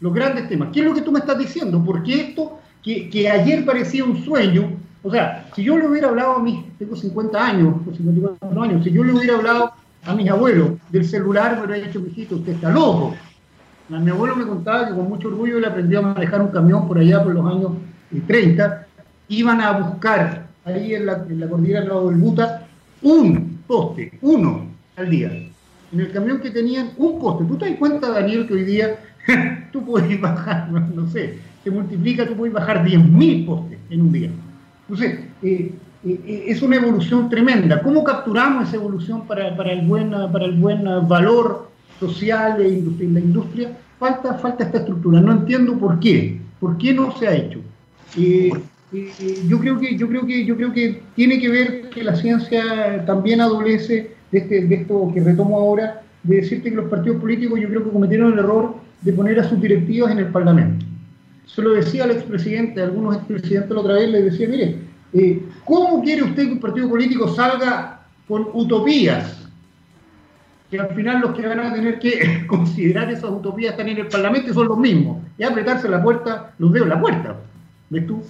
[0.00, 0.68] los grandes temas.
[0.72, 1.82] ¿Qué es lo que tú me estás diciendo?
[1.84, 6.42] Porque esto, que ayer parecía un sueño, o sea, si yo le hubiera hablado a
[6.42, 9.72] mis, tengo 50 años, o 54 años, si yo le hubiera hablado
[10.04, 13.14] a mis abuelos del celular, me hubiera dicho, mijito, usted está loco.
[13.90, 16.86] A mi abuelo me contaba que con mucho orgullo le aprendió a manejar un camión
[16.86, 17.72] por allá por los años
[18.26, 18.66] 30.
[18.66, 22.66] Eh, Iban a buscar ahí en la, en la cordillera del lado del Buta
[23.02, 25.30] un poste, uno al día.
[25.92, 27.44] En el camión que tenían un poste.
[27.44, 28.96] ¿Tú te das cuenta, Daniel, que hoy día
[29.72, 34.12] tú puedes bajar, no, no sé, se multiplica, tú puedes bajar 10.000 postes en un
[34.12, 34.30] día.
[34.88, 35.72] Entonces, eh,
[36.04, 37.82] eh, eh, es una evolución tremenda.
[37.82, 40.10] ¿Cómo capturamos esa evolución para, el, buen,
[41.06, 41.70] valor
[42.00, 43.76] social de la industria?
[43.98, 45.20] Falta, falta esta estructura.
[45.20, 46.40] No entiendo por qué.
[46.58, 47.60] ¿Por qué no se ha hecho?
[48.16, 53.04] yo creo que yo creo que yo creo que tiene que ver que la ciencia
[53.04, 57.60] también adolece de, este, de esto que retomo ahora de decirte que los partidos políticos
[57.60, 60.86] yo creo que cometieron el error de poner a sus directivos en el Parlamento.
[61.48, 64.76] Se lo decía al expresidente, a algunos expresidentes la otra vez, le decía, mire,
[65.12, 69.48] eh, ¿cómo quiere usted que un partido político salga con utopías?
[70.70, 74.08] Que al final los que van a tener que considerar esas utopías están en el
[74.08, 75.18] Parlamento y son los mismos.
[75.38, 77.36] Y apretarse la puerta, los dedos en la puerta.
[77.88, 78.22] ¿Ves tú?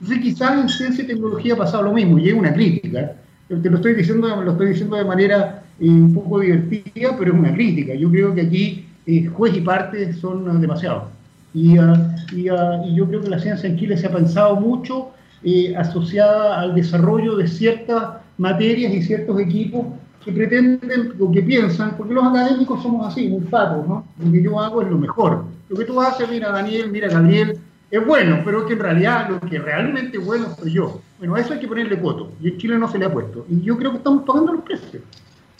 [0.00, 3.16] Entonces quizás en ciencia y tecnología ha pasado lo mismo, y es una crítica.
[3.48, 7.38] Te lo estoy diciendo, lo estoy diciendo de manera eh, un poco divertida, pero es
[7.38, 7.94] una crítica.
[7.94, 11.04] Yo creo que aquí eh, juez y parte son demasiados.
[11.52, 15.10] Y, ah, ah, y, yo creo que la ciencia en Chile se ha pensado mucho
[15.42, 19.86] eh, asociada al desarrollo de ciertas materias y ciertos equipos
[20.24, 24.04] que pretenden o que piensan, porque los académicos somos así, muy fatos, ¿no?
[24.22, 25.44] Lo que yo hago es lo mejor.
[25.68, 27.58] Lo que tú haces, mira Daniel, mira Gabriel,
[27.90, 31.00] es bueno, pero que en realidad lo que realmente es bueno soy yo.
[31.18, 33.46] Bueno, a eso hay que ponerle coto, y en Chile no se le ha puesto.
[33.48, 35.02] Y yo creo que estamos pagando los precios.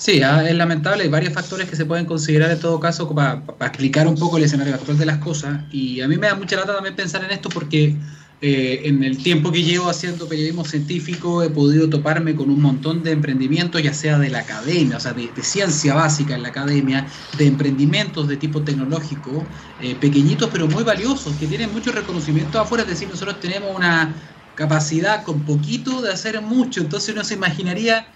[0.00, 3.42] Sí, ah, es lamentable, hay varios factores que se pueden considerar en todo caso para,
[3.66, 5.60] explicar un poco el escenario actual de las cosas.
[5.70, 7.96] Y a mí me da mucha lata también pensar en esto porque
[8.40, 13.02] eh, en el tiempo que llevo haciendo periodismo científico he podido toparme con un montón
[13.02, 17.06] de emprendimientos, ya sea de la academia, o sea, de, ciencia básica en la academia,
[17.36, 19.44] de emprendimientos de tipo tecnológico,
[19.82, 24.14] eh, pequeñitos pero muy valiosos, que tienen mucho reconocimiento afuera, es decir, nosotros tenemos una
[24.54, 28.06] capacidad con poquito de hacer mucho, entonces uno se imaginaría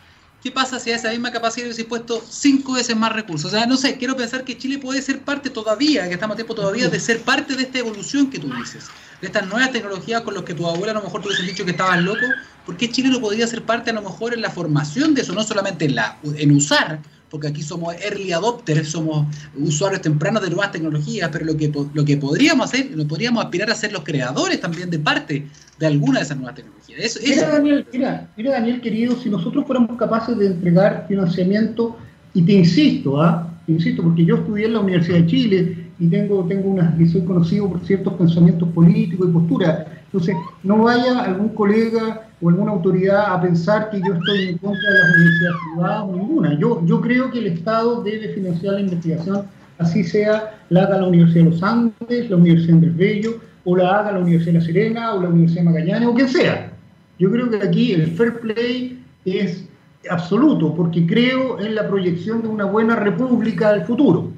[0.44, 3.46] ¿Qué pasa si a esa misma capacidad hubiese puesto cinco veces más recursos?
[3.46, 6.36] O sea, no sé, quiero pensar que Chile puede ser parte todavía, que estamos a
[6.36, 8.88] tiempo todavía de ser parte de esta evolución que tú dices,
[9.22, 11.64] de estas nuevas tecnologías con las que tu abuela a lo mejor te hubiesen dicho
[11.64, 12.26] que estabas loco.
[12.66, 15.32] ¿Por qué Chile no podría ser parte a lo mejor en la formación de eso,
[15.32, 20.50] no solamente en, la, en usar, porque aquí somos early adopters, somos usuarios tempranos de
[20.50, 24.04] nuevas tecnologías, pero lo que, lo que podríamos hacer, lo podríamos aspirar a ser los
[24.04, 25.46] creadores también de parte
[25.78, 27.00] de alguna de esas nuevas tecnologías.
[27.00, 31.96] Eso, mira, Daniel, mira, mira, Daniel, querido, si nosotros fuéramos capaces de entregar financiamiento,
[32.34, 33.48] y te insisto, ¿ah?
[33.64, 37.06] te insisto, porque yo estudié en la Universidad de Chile y tengo, tengo unas, y
[37.06, 39.86] soy conocido por ciertos pensamientos políticos y posturas.
[40.14, 44.92] Entonces, no vaya algún colega o alguna autoridad a pensar que yo estoy en contra
[44.92, 46.56] de las universidades privadas o ninguna.
[46.56, 49.46] Yo, yo creo que el Estado debe financiar la investigación,
[49.76, 53.98] así sea la haga la Universidad de los Andes, la Universidad del Bello, o la
[53.98, 56.72] haga la Universidad de La Serena, o la Universidad de Magallanes, o quien sea.
[57.18, 59.64] Yo creo que aquí el fair play es
[60.08, 64.30] absoluto, porque creo en la proyección de una buena república del futuro.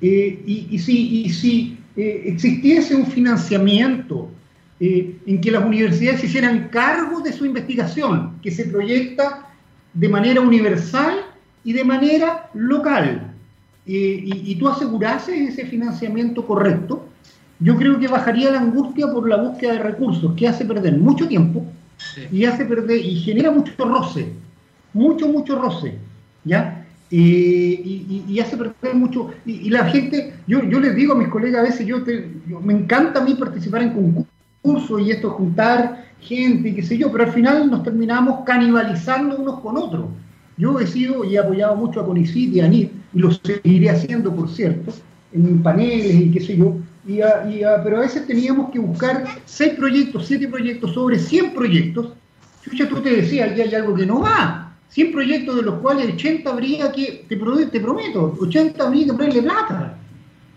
[0.00, 4.30] Eh, y, si, y si eh, existiese un financiamiento
[4.82, 9.50] eh, en que las universidades se hicieran cargo de su investigación, que se proyecta
[9.92, 11.16] de manera universal
[11.62, 13.30] y de manera local,
[13.84, 17.06] eh, y, tú asegurases ese financiamiento correcto,
[17.58, 21.28] yo creo que bajaría la angustia por la búsqueda de recursos, que hace perder mucho
[21.28, 21.66] tiempo
[22.32, 24.32] y hace perder y genera mucho roce,
[24.94, 25.98] mucho, mucho roce,
[26.42, 26.86] ¿ya?
[27.10, 29.30] y, hace perder mucho.
[29.44, 31.98] Y, la gente, yo, yo les digo a mis colegas a veces, yo,
[32.48, 36.82] yo me encanta a mí participar en concursos curso y esto juntar gente y qué
[36.82, 40.06] sé yo, pero al final nos terminamos canibalizando unos con otros.
[40.56, 43.90] Yo he sido y he apoyado mucho a CONICIT y a NIT, y lo seguiré
[43.90, 44.92] haciendo, por cierto,
[45.32, 47.20] en paneles y qué sé yo, y
[47.82, 52.12] pero a veces teníamos que buscar seis proyectos, siete proyectos sobre 100 proyectos.
[52.72, 54.76] Yo tú te decía, ya hay algo que no va.
[54.90, 59.42] 100 proyectos de los cuales 80 habría que, te, te prometo, 80 habría que ponerle
[59.42, 59.96] plata.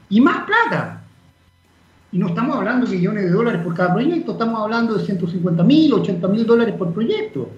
[0.09, 1.02] Y más plata.
[2.13, 5.63] Y no estamos hablando de millones de dólares por cada proyecto, estamos hablando de 150
[5.63, 7.49] mil, 80 mil dólares por proyecto.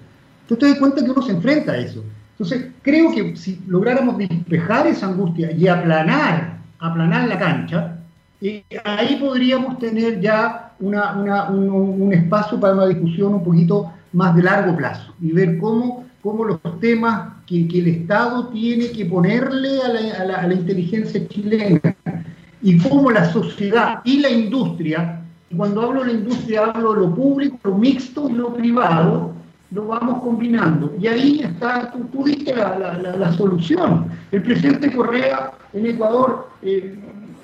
[0.48, 2.02] Tú te das cuenta que uno se enfrenta a eso.
[2.32, 7.98] Entonces, creo que si lográramos despejar esa angustia y aplanar, aplanar la cancha,
[8.40, 14.74] eh, ahí podríamos tener ya un, espacio para una discusión un poquito más de largo
[14.74, 19.88] plazo y ver cómo, cómo los temas que, el Estado tiene que ponerle a
[20.24, 21.95] la, a la inteligencia chilena
[22.66, 27.00] y cómo la sociedad y la industria, y cuando hablo de la industria hablo de
[27.02, 29.30] lo público, lo mixto y lo privado,
[29.70, 30.92] lo vamos combinando.
[31.00, 34.06] Y ahí está, tú, tú la, solución.
[34.32, 36.98] El presidente Correa en Ecuador eh,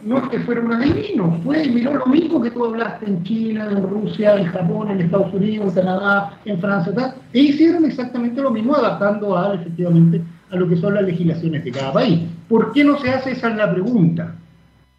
[0.05, 3.69] no es que fuera un adivino, fue, miró lo mismo que tú hablaste en China,
[3.71, 8.43] en Rusia, en Japón, en Estados Unidos, en Canadá, en Francia, tal, e hicieron exactamente
[8.43, 12.23] lo mismo, adaptando a, efectivamente, a lo que son las legislaciones de cada país.
[12.49, 14.35] ¿Por qué no se hace esa la pregunta?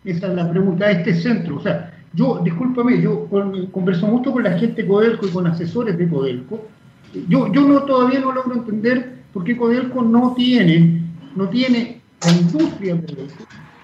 [0.03, 1.57] Esa es la pregunta de este centro.
[1.57, 3.27] O sea, Yo, discúlpame, yo
[3.71, 6.67] converso mucho con la gente de Codelco y con asesores de Codelco.
[7.27, 11.01] Yo, yo no, todavía no logro entender por qué Codelco no tiene,
[11.35, 12.95] no tiene la industria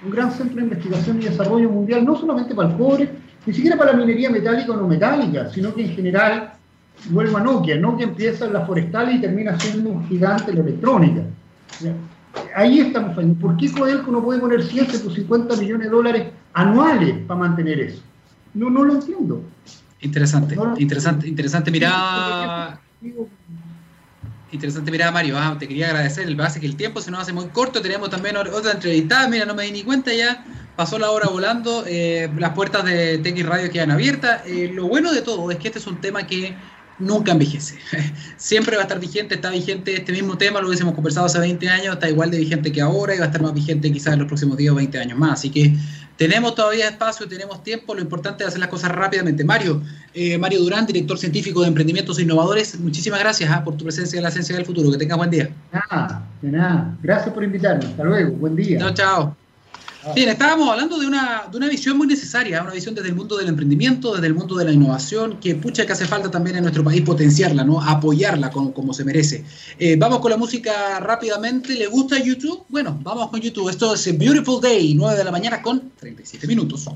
[0.03, 3.09] un gran centro de investigación y desarrollo mundial, no solamente para el cobre,
[3.45, 6.53] ni siquiera para la minería metálica o no metálica, sino que en general
[7.09, 7.77] vuelvo a Nokia.
[7.77, 11.21] Nokia empieza en la forestal y termina siendo un gigante en la electrónica.
[12.55, 13.39] Ahí estamos fallando.
[13.39, 18.01] ¿Por qué Codelco no puede poner 150 millones de dólares anuales para mantener eso?
[18.53, 19.43] No, no lo entiendo.
[20.01, 22.81] Interesante, interesante, interesante mirada.
[24.51, 25.37] Interesante mirada, Mario.
[25.37, 26.27] Ah, te quería agradecer.
[26.27, 27.81] El base que el tiempo se nos hace muy corto.
[27.81, 29.27] Tenemos también otra entrevistada.
[29.27, 30.43] Mira, no me di ni cuenta ya.
[30.75, 31.83] Pasó la hora volando.
[31.85, 34.41] Eh, las puertas de TX Radio quedan abiertas.
[34.47, 36.55] Eh, lo bueno de todo es que este es un tema que
[36.99, 37.75] nunca envejece.
[38.37, 41.67] Siempre va a estar vigente, está vigente este mismo tema, lo hubiésemos conversado hace 20
[41.69, 44.19] años, está igual de vigente que ahora y va a estar más vigente quizás en
[44.19, 45.33] los próximos 10 o 20 años más.
[45.33, 45.73] Así que
[46.17, 49.43] tenemos todavía espacio, tenemos tiempo, lo importante es hacer las cosas rápidamente.
[49.43, 49.81] Mario,
[50.13, 54.17] eh, Mario Durán, director científico de Emprendimientos e Innovadores, muchísimas gracias ah, por tu presencia
[54.17, 54.91] en la Ciencia del Futuro.
[54.91, 55.49] Que tengas buen día.
[55.71, 56.97] Nada, de nada.
[57.01, 57.85] Gracias por invitarme.
[57.85, 58.31] Hasta luego.
[58.31, 58.79] Buen día.
[58.79, 59.38] Chao, chao.
[60.15, 63.35] Bien, estábamos hablando de una, de una visión muy necesaria, una visión desde el mundo
[63.35, 66.61] del emprendimiento, desde el mundo de la innovación, que pucha que hace falta también en
[66.63, 67.81] nuestro país potenciarla, ¿no?
[67.81, 69.43] apoyarla como, como se merece.
[69.77, 71.75] Eh, vamos con la música rápidamente.
[71.75, 72.63] ¿Le gusta YouTube?
[72.69, 73.69] Bueno, vamos con YouTube.
[73.69, 76.87] Esto es Beautiful Day, 9 de la mañana con 37 minutos.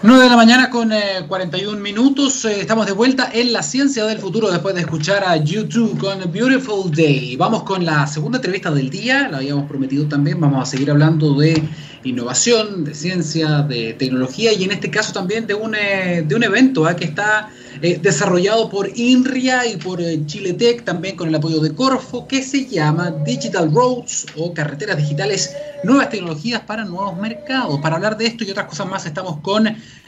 [0.00, 0.92] 9 de la mañana con
[1.26, 2.44] 41 eh, minutos.
[2.44, 6.20] Eh, estamos de vuelta en la ciencia del futuro después de escuchar a YouTube con
[6.30, 7.34] Beautiful Day.
[7.34, 10.40] Vamos con la segunda entrevista del día, la habíamos prometido también.
[10.40, 11.60] Vamos a seguir hablando de
[12.04, 16.44] innovación, de ciencia, de tecnología y en este caso también de un, eh, de un
[16.44, 21.74] evento que está desarrollado por INRIA y por Chile Tech, también con el apoyo de
[21.74, 27.78] Corfo, que se llama Digital Roads o Carreteras Digitales, Nuevas Tecnologías para Nuevos Mercados.
[27.80, 29.64] Para hablar de esto y otras cosas más estamos con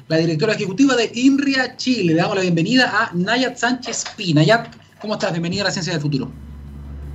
[0.08, 2.14] la directora ejecutiva de INRIA Chile.
[2.14, 4.34] Le damos la bienvenida a Nayat Sánchez Pi.
[4.34, 4.66] Nayat,
[5.00, 5.30] ¿cómo estás?
[5.30, 6.30] Bienvenida a la Ciencia del Futuro.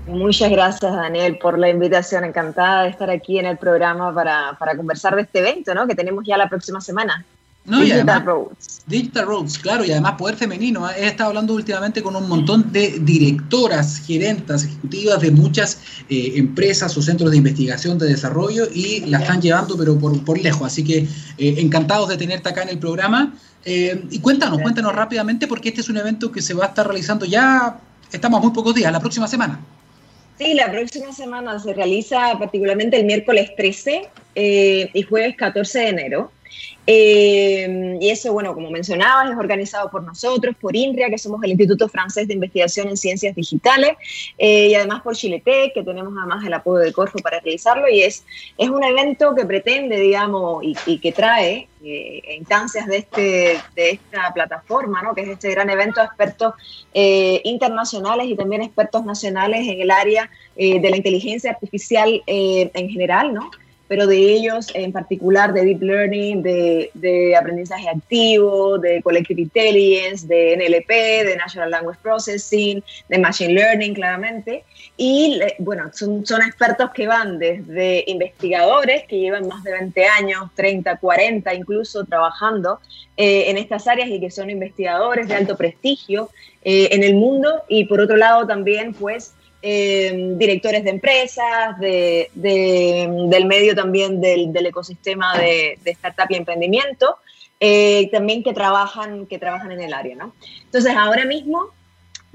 [0.08, 2.24] Muchas gracias, Daniel, por la invitación.
[2.24, 5.88] Encantada de estar aquí en el programa para, para conversar de este evento ¿no?
[5.88, 7.26] que tenemos ya la próxima semana.
[7.66, 8.82] No, Digital Roads.
[8.86, 10.88] Digital Roads, claro, y además poder femenino.
[10.88, 10.94] ¿eh?
[11.00, 16.96] He estado hablando últimamente con un montón de directoras, gerentas, ejecutivas de muchas eh, empresas
[16.96, 20.68] o centros de investigación, de desarrollo, y la están llevando, pero por, por lejos.
[20.68, 21.08] Así que eh,
[21.58, 23.34] encantados de tenerte acá en el programa.
[23.66, 27.26] y cuéntanos, cuéntanos rápidamente, porque este es un evento que se va a estar realizando
[27.26, 27.80] ya,
[28.12, 29.60] estamos a muy pocos días, la próxima semana.
[30.38, 36.32] Sí, la próxima semana se realiza particularmente el miércoles 13 y jueves 14 de enero.
[36.88, 41.52] Eh, y eso, bueno, como mencionabas, es organizado por nosotros, por INRIA, que somos el
[41.52, 43.92] Instituto Francés de Investigación en Ciencias Digitales,
[44.38, 48.04] eh, y además por Chiletec, que tenemos además el apoyo de Corfo para realizarlo, y
[48.04, 48.24] es,
[48.58, 54.32] es un evento que pretende, digamos, y, que trae eh, instancias de, este, de esta
[54.34, 55.14] plataforma, ¿no?
[55.14, 56.54] que es este gran evento de expertos
[56.94, 63.52] internacionales y también expertos nacionales en el área de la inteligencia artificial en general, ¿no?
[63.88, 70.58] Pero de ellos en particular de Deep Learning, de, aprendizaje activo, de Collective Intelligence, de
[70.58, 70.90] NLP,
[71.26, 74.64] de Natural Language Processing, de Machine Learning claramente.
[74.98, 80.50] Y bueno, son, son expertos que van desde investigadores que llevan más de 20 años,
[80.56, 82.80] 30, 40 incluso trabajando
[83.18, 86.30] eh, en estas áreas y que son investigadores de alto prestigio
[86.64, 87.64] eh, en el mundo.
[87.68, 89.36] Y por otro lado también pues
[89.68, 97.18] Em, directores de empresas, de, del medio también del, ecosistema de, startup y emprendimiento,
[97.60, 100.16] eh, también que trabajan, que trabajan en el área.
[100.18, 100.36] ¿no?
[100.66, 101.72] Entonces, ahora mismo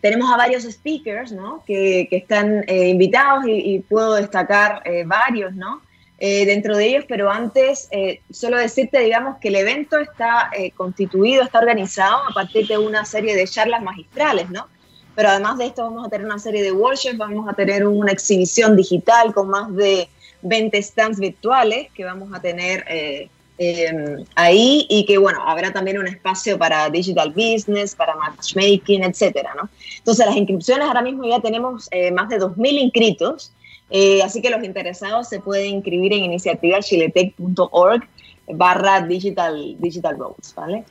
[0.03, 1.63] tenemos a varios speakers ¿no?
[1.65, 5.83] que, que están eh, invitados y, puedo destacar eh, varios ¿no?
[6.19, 7.89] dentro de ellos, pero antes
[8.31, 13.35] solo decirte, digamos, que el evento está constituido, está organizado a partir de una serie
[13.35, 14.67] de charlas magistrales, ¿no?
[15.15, 18.13] Pero además de esto vamos a tener una serie de workshops, vamos a tener una
[18.13, 20.09] exhibición digital con más de
[20.43, 25.99] 20 stands virtuales que vamos a tener eh, em, ahí y que bueno, habrá también
[25.99, 29.69] un espacio para digital business, para matchmaking, etcétera, ¿no?
[29.99, 33.53] Entonces las inscripciones ahora mismo ya tenemos eh, más de 2.000 inscritos,
[33.91, 38.09] eh, así que los interesados se pueden inscribir en iniciativachiletech.org
[38.55, 40.85] barra digital, digital roads, ¿vale?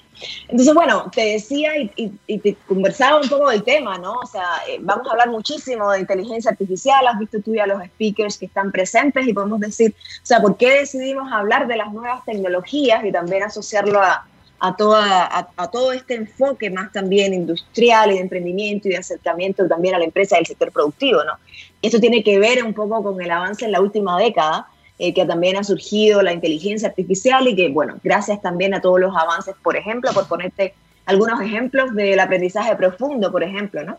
[0.47, 4.13] Entonces, bueno, te decía y, te conversaba un poco del tema, ¿no?
[4.13, 7.81] O sea, eh, vamos a hablar muchísimo de inteligencia artificial, has visto tú ya los
[7.83, 11.93] speakers que están presentes y podemos decir, o sea, ¿por qué decidimos hablar de las
[11.93, 14.25] nuevas tecnologías y también asociarlo a,
[14.59, 19.99] a, todo este enfoque más también industrial y de emprendimiento y de acercamiento también a
[19.99, 21.33] la empresa y al sector productivo, ¿no?
[21.81, 24.67] Esto tiene que ver un poco con el avance en la última década
[24.99, 28.99] eh, que también ha surgido la inteligencia artificial y que, bueno, gracias también a todos
[28.99, 30.73] los avances, por ejemplo, por ponerte
[31.05, 33.97] algunos ejemplos del aprendizaje profundo, por ejemplo, ¿no?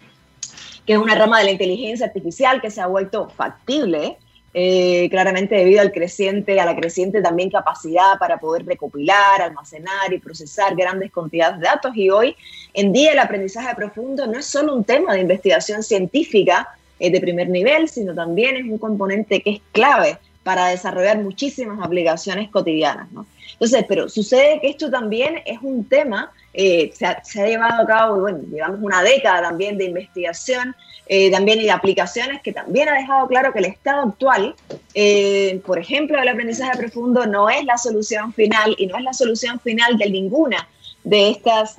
[0.84, 4.18] que es una rama de la inteligencia artificial que se ha vuelto factible,
[4.52, 10.18] eh, claramente debido al creciente, a la creciente también capacidad para poder recopilar, almacenar y
[10.18, 11.96] procesar grandes cantidades de datos.
[11.96, 12.36] Y hoy
[12.74, 17.20] en día el aprendizaje profundo no es solo un tema de investigación científica eh, de
[17.20, 23.08] primer nivel, sino también es un componente que es clave para desarrollar muchísimas aplicaciones cotidianas.
[23.52, 28.20] Entonces, pero sucede que esto también es un tema, eh, se, ha, llevado a cabo,
[28.20, 30.74] bueno, llevamos una década también de investigación,
[31.06, 34.54] eh, también y de aplicaciones que también ha dejado claro que el estado actual,
[34.94, 39.12] eh, por ejemplo, del aprendizaje profundo no es la solución final y no es la
[39.12, 40.68] solución final de ninguna
[41.02, 41.76] de estas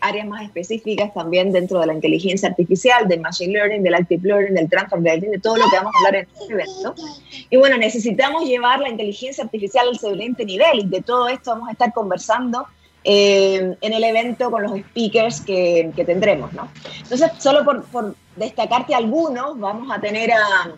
[0.00, 4.54] áreas más específicas también dentro de la inteligencia artificial, del machine learning, del active learning,
[4.54, 6.94] del transfer de todo lo que vamos a hablar en este evento.
[7.50, 11.68] Y bueno, necesitamos llevar la inteligencia artificial al siguiente nivel y de todo esto vamos
[11.68, 12.66] a estar conversando
[13.04, 16.68] eh, en el evento con los speakers que, que tendremos, ¿no?
[17.02, 20.74] Entonces, solo por, por, destacarte algunos, vamos a tener a,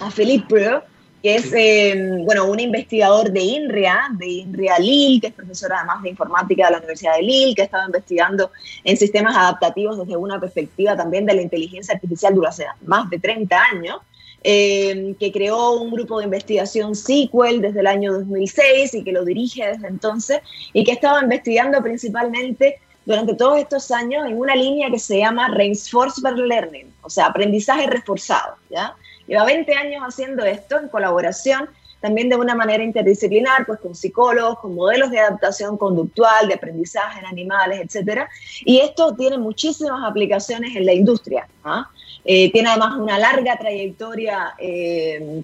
[0.00, 0.82] a Philippe Preux,
[1.22, 6.02] que es eh, bueno, un investigador de INRIA, de INRIA Lille, que es profesor además
[6.02, 8.50] de informática de la Universidad de Lille, que ha estado investigando
[8.82, 13.56] en sistemas adaptativos desde una perspectiva también de la inteligencia artificial durante más de 30
[13.72, 13.96] años.
[14.44, 19.24] Eh, que creó un grupo de investigación SQL desde el año 2006 y que lo
[19.24, 20.40] dirige desde entonces,
[20.72, 25.48] y que estaba investigando principalmente durante todos estos años en una línea que se llama
[25.48, 28.56] Reinforcement Learning, o sea, aprendizaje reforzado.
[28.68, 28.96] ¿ya?
[29.26, 31.68] Lleva 20 años haciendo esto en colaboración
[32.02, 37.20] también de una manera interdisciplinar, pues con psicólogos, con modelos de adaptación conductual, de aprendizaje
[37.20, 38.22] en animales, etc.
[38.64, 41.46] Y esto tiene muchísimas aplicaciones en la industria.
[41.64, 41.88] ¿ah?
[42.24, 45.42] Eh, tiene además una larga trayectoria eh,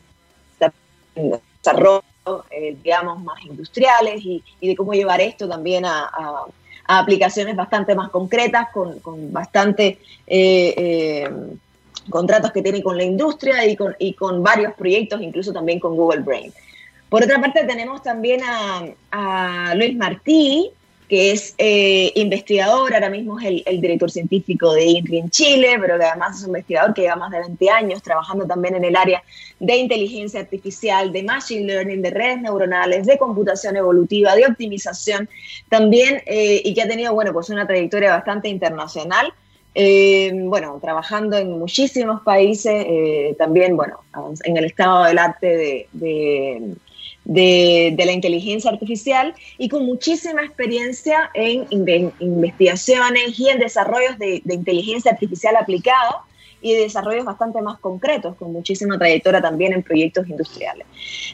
[0.58, 2.02] de desarrollo,
[2.50, 6.10] eh, digamos, más industriales y, de cómo llevar esto también a,
[6.90, 9.98] aplicaciones bastante más concretas, con, con bastante
[12.08, 15.96] contratos que tiene con la industria y con, y con varios proyectos, incluso también con
[15.96, 16.52] Google Brain.
[17.08, 20.70] Por otra parte, tenemos también a, Luis Martí,
[21.08, 25.98] que es eh, investigador, ahora mismo es el, director científico de INRI en Chile, pero
[25.98, 28.94] que además es un investigador que lleva más de 20 años trabajando también en el
[28.94, 29.22] área
[29.58, 35.30] de inteligencia artificial, de machine learning, de redes neuronales, de computación evolutiva, de optimización
[35.70, 39.32] también, eh, y que ha tenido, bueno, pues una trayectoria bastante internacional.
[39.74, 42.86] Eh, bueno, trabajando en muchísimos países,
[43.36, 44.00] también, bueno,
[44.44, 46.76] en el estado del arte de
[47.28, 51.66] de, la inteligencia artificial y con muchísima experiencia en
[52.20, 56.24] investigaciones y en desarrollos de, inteligencia artificial aplicada
[56.60, 60.86] y de desarrollos bastante más concretos, con muchísima trayectoria también en proyectos industriales.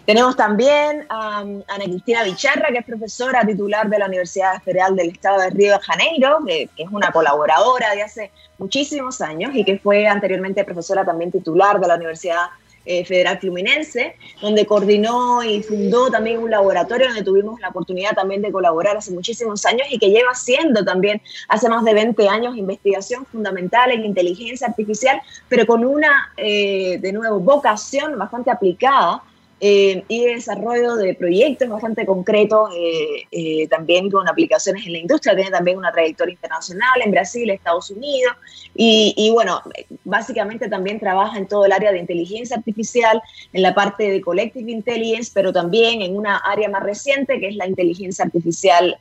[0.04, 5.10] Tenemos también a Ana Cristina Bicharra, que es profesora titular de la Universidad Federal del
[5.10, 9.64] Estado de Río de Janeiro, que, que es una colaboradora de hace muchísimos años y
[9.64, 12.46] que fue anteriormente profesora también titular de la Universidad
[12.86, 18.42] eh, Federal Fluminense, donde coordinó y fundó también un laboratorio donde tuvimos la oportunidad también
[18.42, 22.56] de colaborar hace muchísimos años y que lleva siendo también hace más de 20 años
[22.56, 29.22] investigación fundamental en inteligencia artificial, pero con una, eh, de nuevo, vocación bastante aplicada
[29.60, 35.34] eh, y desarrollo de proyectos bastante concretos, eh, eh, también con aplicaciones en la industria,
[35.34, 38.34] tiene también una trayectoria internacional en Brasil, Estados Unidos,
[38.74, 39.62] y, y, bueno,
[40.04, 44.70] básicamente también trabaja en todo el área de inteligencia artificial, en la parte de collective
[44.70, 48.98] intelligence, pero también en una área más reciente que es la inteligencia artificial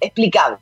[0.00, 0.58] explicable.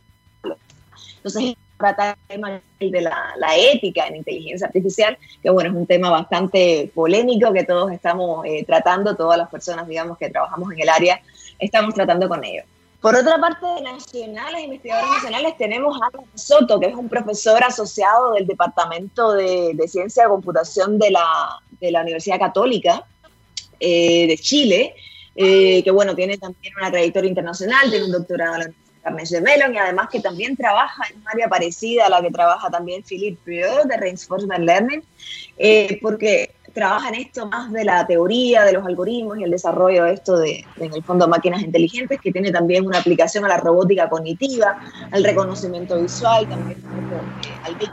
[1.19, 6.11] Entonces, trata el tema de la, ética en inteligencia artificial, que bueno, es un tema
[6.11, 10.89] bastante polémico que todos estamos eh, tratando, todas las personas, digamos, que trabajamos en el
[10.89, 11.21] área,
[11.59, 12.63] estamos tratando con ello.
[13.01, 18.47] Por otra parte, nacionales, investigadores nacionales, tenemos a Soto, que es un profesor asociado del
[18.47, 23.05] Departamento de, de Ciencia de Computación de la, de la Universidad Católica
[23.79, 24.95] eh, de Chile,
[25.35, 28.67] eh, que bueno, tiene también una trayectoria internacional, tiene un doctorado en la
[29.07, 32.69] Carnegie Mellon y además que también trabaja en un área parecida a la que trabaja
[32.71, 35.03] también Philippe Prieur de Reinforcement Learning,
[35.59, 40.05] eh, porque trabaja en esto más de la teoría, de los algoritmos y el desarrollo
[40.05, 43.59] de esto de, en el fondo, máquinas inteligentes, que tiene también una aplicación a la
[43.59, 44.77] robótica cognitiva,
[45.13, 46.83] al reconocimiento visual, también
[47.63, 47.91] al Big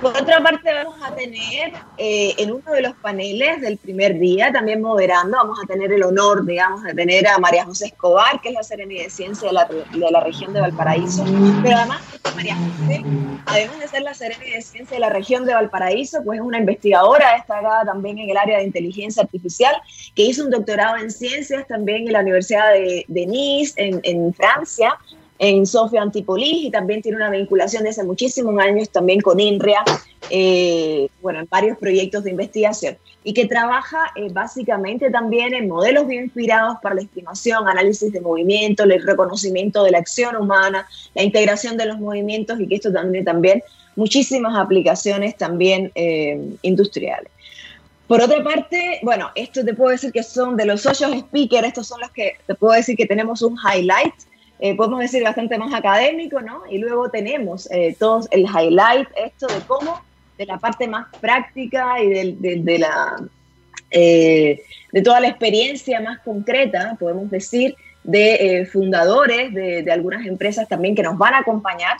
[0.00, 4.50] Por otra parte, vamos a tener eh, en uno de los paneles del primer día,
[4.50, 8.48] también moderando, vamos a tener el honor, digamos, de tener a María José Escobar, que
[8.48, 11.22] es la Seremi de Ciencia de la, de la región de Valparaíso.
[11.62, 12.00] Pero además,
[12.34, 13.04] María José,
[13.44, 16.58] además de ser la Seremi de Ciencia de la región de Valparaíso, pues es una
[16.58, 19.74] investigadora destacada también en el área de inteligencia artificial,
[20.14, 24.32] que hizo un doctorado en ciencias también en la Universidad de, de Nice, en, en
[24.32, 24.96] Francia,
[25.40, 29.82] en Sofía Antipolis y también tiene una vinculación desde muchísimos años también con INRIA,
[30.28, 36.06] eh, bueno, en varios proyectos de investigación y que trabaja eh, básicamente también en modelos
[36.06, 41.22] bien inspirados para la estimación, análisis de movimiento, el reconocimiento de la acción humana, la
[41.22, 43.62] integración de los movimientos y que esto también, también
[43.96, 47.32] muchísimas aplicaciones también eh, industriales.
[48.06, 51.86] Por otra parte, bueno, esto te puedo decir que son de los ocho speakers, estos
[51.86, 54.12] son los que te puedo decir que tenemos un highlight
[54.60, 56.62] eh, podemos decir, bastante más académico, ¿no?
[56.70, 60.02] Y luego tenemos eh, todos el highlight, esto de cómo,
[60.36, 63.16] de la parte más práctica y de, la,
[63.90, 70.68] eh, de toda la experiencia más concreta, podemos decir, de fundadores de, de algunas empresas
[70.68, 71.98] también que nos van a acompañar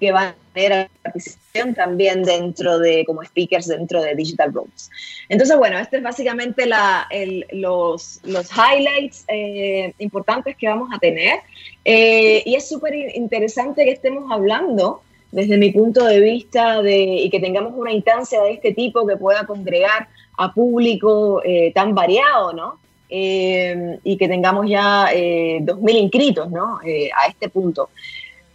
[0.00, 4.90] que van tener participación también dentro de, como speakers dentro de Digital Roads.
[5.28, 7.08] Entonces, bueno, este es básicamente la,
[7.52, 11.40] los, los, highlights eh, importantes que vamos a tener.
[11.84, 17.30] Eh, y es súper interesante que estemos hablando desde mi punto de vista de, y
[17.30, 22.52] que tengamos una instancia de este tipo que pueda congregar a público eh, tan variado,
[22.52, 22.80] ¿no?
[23.12, 26.78] y que tengamos ya 2.000 inscritos, ¿no?
[26.78, 27.90] a este punto.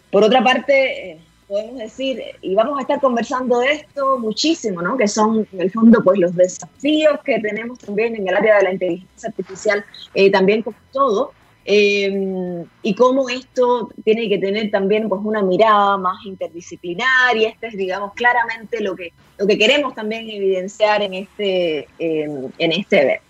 [0.09, 4.97] Por otra parte, podemos decir, y vamos a estar conversando de esto muchísimo, ¿no?
[4.97, 8.63] Que son, en el fondo, pues los desafíos que tenemos también en el área de
[8.63, 11.31] la inteligencia artificial, eh, también como todo,
[11.65, 17.49] eh, y cómo esto tiene que tener también pues una mirada más interdisciplinaria.
[17.49, 23.01] Este es, digamos, claramente lo que, lo que queremos también evidenciar en este, en este
[23.01, 23.24] evento.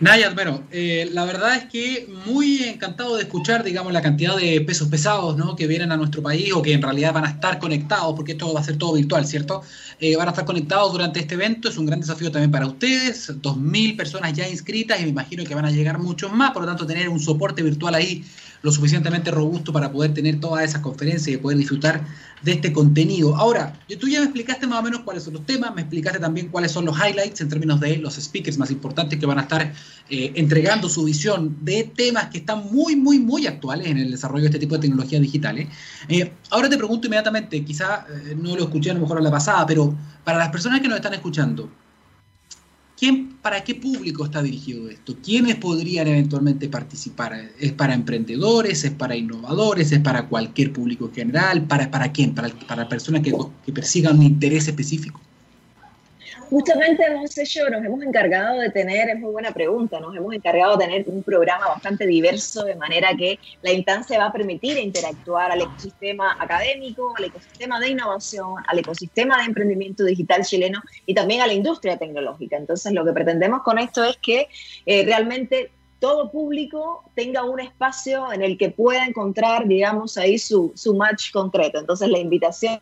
[0.00, 4.60] Nayat, bueno, eh, la verdad es que muy encantado de escuchar, digamos, la cantidad de
[4.60, 5.54] pesos pesados ¿no?
[5.54, 8.52] que vienen a nuestro país o que en realidad van a estar conectados, porque esto
[8.52, 9.62] va a ser todo virtual, ¿cierto?
[10.00, 13.40] Eh, van a estar conectados durante este evento, es un gran desafío también para ustedes,
[13.40, 16.68] 2.000 personas ya inscritas y me imagino que van a llegar muchos más, por lo
[16.68, 18.24] tanto tener un soporte virtual ahí
[18.62, 22.02] lo suficientemente robusto para poder tener todas esas conferencias y poder disfrutar
[22.44, 23.34] de este contenido.
[23.36, 26.48] Ahora, tú ya me explicaste más o menos cuáles son los temas, me explicaste también
[26.48, 29.72] cuáles son los highlights en términos de los speakers más importantes que van a estar
[30.10, 34.42] eh, entregando su visión de temas que están muy, muy, muy actuales en el desarrollo
[34.42, 35.68] de este tipo de tecnologías digitales.
[36.08, 39.30] Eh, ahora te pregunto inmediatamente, quizá eh, no lo escuché a lo mejor a la
[39.30, 41.70] pasada, pero para las personas que nos están escuchando,
[42.96, 45.16] ¿Quién, ¿Para qué público está dirigido esto?
[45.22, 47.50] ¿Quiénes podrían eventualmente participar?
[47.58, 48.84] ¿Es para emprendedores?
[48.84, 49.90] ¿Es para innovadores?
[49.90, 51.66] ¿Es para cualquier público general?
[51.66, 52.34] ¿Para, para quién?
[52.34, 53.34] ¿Para, para personas que,
[53.64, 55.20] que persigan un interés específico?
[56.50, 60.76] Justamente hemos hecho, nos hemos encargado de tener, es muy buena pregunta, nos hemos encargado
[60.76, 65.50] de tener un programa bastante diverso, de manera que la instancia va a permitir interactuar
[65.50, 71.40] al ecosistema académico, al ecosistema de innovación, al ecosistema de emprendimiento digital chileno y también
[71.40, 72.56] a la industria tecnológica.
[72.56, 74.48] Entonces, lo que pretendemos con esto es que
[74.86, 80.72] eh, realmente todo público tenga un espacio en el que pueda encontrar, digamos, ahí su,
[80.74, 81.78] su match concreto.
[81.78, 82.80] Entonces, la invitación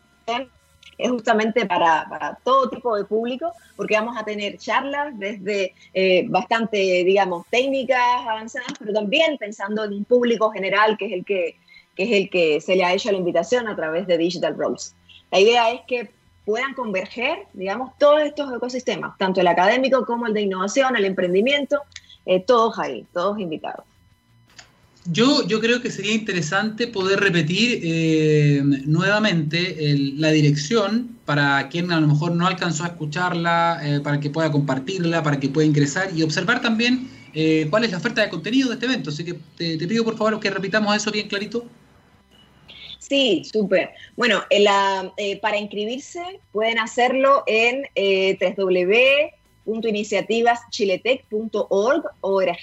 [0.97, 6.77] es justamente para, todo tipo de público, porque vamos a tener charlas desde eh, bastante,
[6.77, 11.57] digamos, técnicas avanzadas, pero también pensando en un público general que es el que,
[11.97, 14.93] es el que se le ha hecho la invitación a través de Digital Rose.
[15.31, 16.11] La idea es que
[16.45, 21.81] puedan converger, digamos, todos estos ecosistemas, tanto el académico como el de innovación, el emprendimiento,
[22.25, 23.85] eh, todos ahí, todos invitados.
[25.05, 29.75] Yo, creo que sería interesante poder repetir eh, nuevamente
[30.15, 34.49] la dirección para quien a lo mejor no alcanzó a escucharla, eh, para que pueda
[34.49, 38.69] compartirla, para que pueda ingresar y observar también eh, cuál es la oferta de contenido
[38.69, 39.09] de este evento.
[39.09, 41.65] Así que te, pido por favor que repitamos eso bien clarito.
[42.99, 43.89] Sí, súper.
[44.15, 44.41] Bueno,
[45.41, 47.83] para inscribirse pueden hacerlo en
[49.65, 52.57] www.iniciativaschiletech.org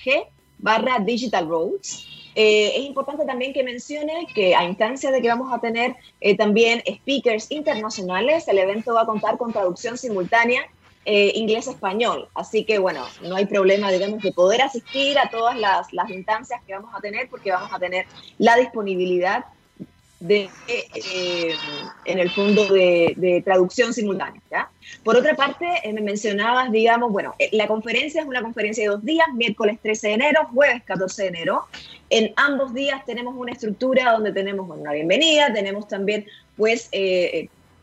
[0.58, 2.19] barra Digital Roads.
[2.34, 6.36] Eh, es importante también que mencione que a instancia de que vamos a tener eh,
[6.36, 10.62] también speakers internacionales, el evento va a contar con traducción simultánea
[11.04, 12.28] eh, inglés-español.
[12.34, 16.60] Así que bueno, no hay problema, digamos, de poder asistir a todas las, las instancias
[16.66, 18.06] que vamos a tener porque vamos a tener
[18.38, 19.46] la disponibilidad
[20.20, 21.54] de, eh,
[22.04, 24.40] en el fondo de, traducción simultánea.
[24.50, 24.70] ¿ya?
[25.02, 28.90] Por otra parte, eh, me mencionabas, digamos, bueno, eh, la conferencia es una conferencia de
[28.90, 31.64] dos días, miércoles 13 de enero, jueves 14 de enero.
[32.10, 36.90] En ambos días tenemos una estructura donde tenemos una bienvenida, tenemos también, pues,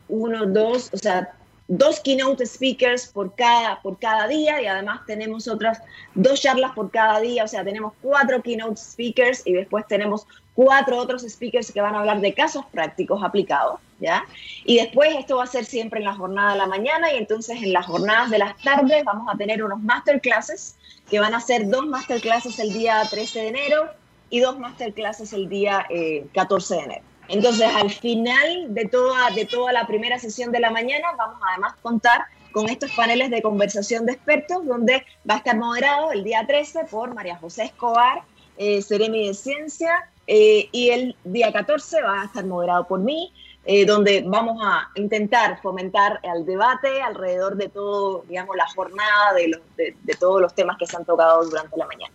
[0.08, 1.34] uno, dos, o sea,
[1.68, 5.82] dos keynote speakers por cada, por cada día y además tenemos otras
[6.14, 10.26] dos charlas por cada día, o sea, tenemos cuatro keynote speakers y después tenemos
[10.58, 14.24] cuatro otros speakers que van a hablar de casos prácticos aplicados, ¿ya?
[14.64, 17.62] Y después esto va a ser siempre en la jornada de la mañana y entonces
[17.62, 20.76] en las jornadas de las tardes vamos a tener unos masterclasses
[21.08, 23.84] que van a ser dos masterclasses el día 13 de enero
[24.30, 25.86] y dos masterclasses el día
[26.34, 27.04] 14 eh, de enero.
[27.28, 31.52] Entonces, al final de toda, de toda la primera sesión de la mañana, vamos a
[31.52, 36.24] además contar con estos paneles de conversación de expertos, donde va a estar moderado el
[36.24, 38.22] día 13 por María José Escobar,
[38.56, 43.32] eh, de Ciencia, eh, y el día 14 va a estar moderado por mí,
[43.64, 49.58] eh, donde vamos a intentar fomentar el debate alrededor de todo, digamos, la jornada de,
[49.76, 52.14] de, todos los temas que se han tocado durante la mañana.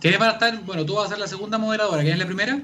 [0.00, 0.60] ¿Quiénes van a estar?
[0.62, 2.60] Bueno, tú vas a ser la segunda moderadora, ¿quién es la primera?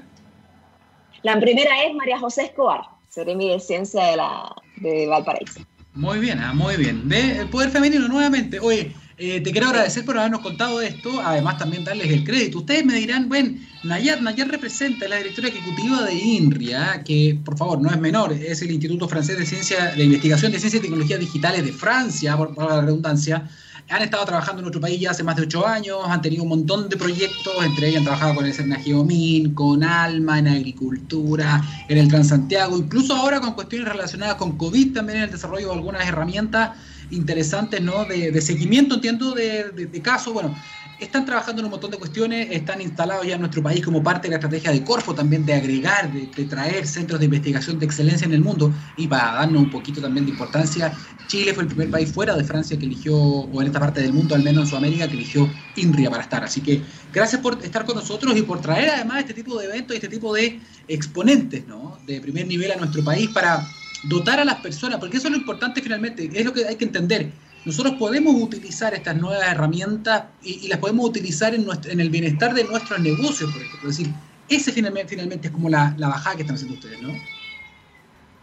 [1.21, 5.59] La primera es María José Escobar, Seremi de Ciencia de, la, de Valparaíso.
[5.93, 7.09] Muy bien, ah, muy bien.
[7.09, 8.61] De el poder femenino nuevamente.
[8.61, 12.59] Oye, eh, te quiero agradecer por habernos contado esto, además también darles el crédito.
[12.59, 17.81] Ustedes me dirán, bueno, Nayar, Nayar representa la directora ejecutiva de INRIA, que por favor
[17.81, 21.19] no es menor, es el Instituto Francés de Ciencia, de Investigación de Ciencia y Tecnologías
[21.19, 23.49] Digitales de Francia, por, la redundancia
[23.89, 26.49] han estado trabajando en nuestro país ya hace más de ocho años, han tenido un
[26.49, 31.97] montón de proyectos, entre ellos han trabajado con el Cernageomin, con Alma, en agricultura, en
[31.97, 36.05] el Transantiago, incluso ahora con cuestiones relacionadas con COVID, también en el desarrollo de algunas
[36.05, 36.71] herramientas
[37.11, 38.05] interesantes ¿no?
[38.05, 40.33] de, seguimiento, entiendo, de, de casos.
[40.33, 40.55] Bueno,
[40.99, 44.27] están trabajando en un montón de cuestiones, están instalados ya en nuestro país como parte
[44.27, 48.25] de la estrategia de Corfo, también de agregar, de, traer centros de investigación de excelencia
[48.25, 48.73] en el mundo.
[48.95, 50.91] Y para darnos un poquito también de importancia,
[51.27, 54.13] Chile fue el primer país fuera de Francia que eligió, o en esta parte del
[54.13, 56.43] mundo, al menos en Sudamérica, que eligió INRIA para estar.
[56.43, 56.81] Así que
[57.13, 60.09] gracias por estar con nosotros y por traer además este tipo de eventos y este
[60.09, 61.99] tipo de exponentes ¿no?
[62.07, 63.67] de primer nivel a nuestro país para
[64.03, 66.85] dotar a las personas, porque eso es lo importante finalmente, es lo que hay que
[66.85, 67.31] entender
[67.67, 72.63] nosotros podemos utilizar estas nuevas herramientas y, las podemos utilizar en, en, el bienestar de
[72.63, 73.89] nuestros negocios, por ejemplo.
[73.89, 74.13] Es decir,
[74.47, 77.13] ese finalmente, finalmente es como la, bajada que están haciendo ustedes, ¿no?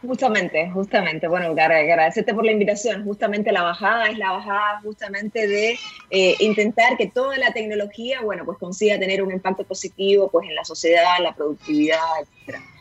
[0.02, 1.26] Justamente, justamente.
[1.26, 3.04] Bueno, agradecerte por la invitación.
[3.04, 5.78] Justamente la bajada es la bajada justamente de
[6.10, 10.54] eh, intentar que toda la tecnología, bueno, pues consiga tener un impacto positivo pues en
[10.54, 12.73] la sociedad, en la productividad, etcétera.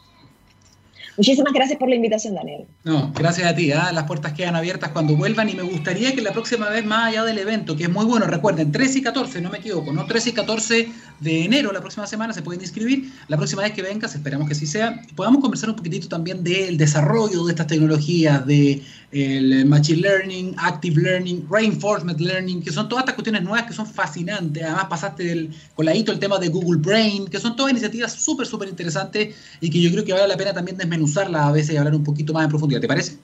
[1.17, 2.65] Muchísimas gracias por la invitación, Daniel.
[2.83, 3.71] No, gracias a ti.
[3.71, 3.91] ¿ah?
[3.91, 7.23] Las puertas quedan abiertas cuando vuelvan y me gustaría que la próxima vez, más allá
[7.23, 10.05] del evento, que es muy bueno, recuerden, 13 y 14, no me equivoco, ¿no?
[10.05, 10.91] 13 y 14
[11.23, 13.11] de enero, la próxima semana se pueden inscribir.
[13.27, 16.77] La próxima vez que vengas, esperamos que así sea, podamos conversar un poquitito también del
[16.77, 23.03] desarrollo de estas tecnologías, de el Machine Learning, Active Learning, Reinforcement Learning, que son todas
[23.03, 24.63] estas cuestiones nuevas que son fascinantes.
[24.63, 28.11] Además, pasaste del, con la hito el tema de Google Brain, que son todas iniciativas
[28.11, 31.75] súper, súper interesantes y que yo creo que vale la pena también desmenuzarlas a veces
[31.75, 32.81] y hablar un poquito más en profundidad.
[32.81, 33.17] ¿Te parece?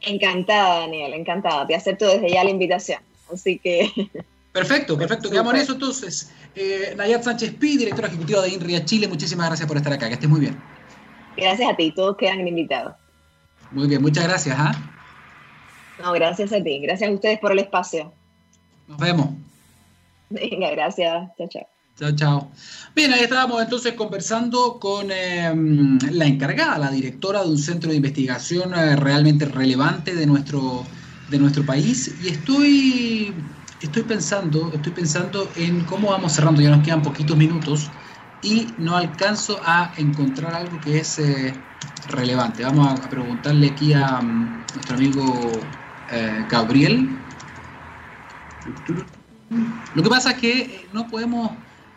[0.00, 1.66] Encantada, Daniel, encantada.
[1.66, 3.00] Te acepto desde ya la invitación.
[3.32, 3.90] Así que.
[4.58, 5.30] Perfecto, perfecto.
[5.30, 6.32] Quedamos en eso entonces.
[6.54, 10.08] Eh, Nayat Sánchez Pi, directora ejecutiva de INRIA Chile, muchísimas gracias por estar acá.
[10.08, 10.60] Que estés muy bien.
[11.36, 12.94] Gracias a ti, todos quedan invitados.
[13.70, 14.56] Muy bien, muchas gracias.
[14.58, 14.72] ¿ah?
[16.02, 16.80] No, gracias a ti.
[16.80, 18.12] Gracias a ustedes por el espacio.
[18.88, 19.28] Nos vemos.
[20.30, 21.28] Venga, gracias.
[21.36, 21.68] Chao, chao.
[21.98, 22.50] Chao, chao.
[22.94, 27.96] Bien, ahí estábamos entonces conversando con em, la encargada, la directora de un centro de
[27.96, 30.84] investigación eh, realmente relevante de nuestro,
[31.28, 32.14] de nuestro país.
[32.22, 33.34] Y estoy,
[33.80, 37.90] estoy pensando, estoy pensando en cómo vamos cerrando, ya nos quedan poquitos minutos
[38.42, 41.54] y no alcanzo a encontrar algo que es eh,
[42.08, 42.64] relevante.
[42.64, 45.52] Vamos a, preguntarle aquí a mm, nuestro amigo
[46.10, 47.18] eh, Gabriel.
[49.94, 51.50] Lo que pasa es que eh, no podemos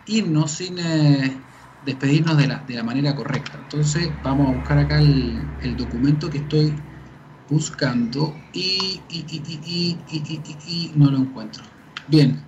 [0.07, 0.77] irnos sin
[1.85, 3.59] despedirnos de la, de la, manera correcta.
[3.61, 6.73] Entonces vamos a buscar acá el, documento que estoy
[7.49, 11.63] buscando y, y, no lo encuentro.
[12.11, 12.43] Bien,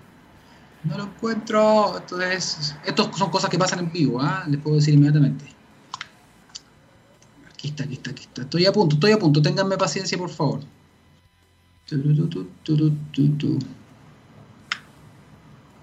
[0.84, 1.98] no lo encuentro.
[1.98, 4.44] Entonces, estas son cosas que pasan en vivo, ¿ah?
[4.48, 5.46] les puedo decir inmediatamente.
[7.50, 8.42] Aquí está, aquí está, aquí está.
[8.42, 9.42] Estoy a punto, estoy a punto.
[9.42, 10.60] Ténganme paciencia, por favor.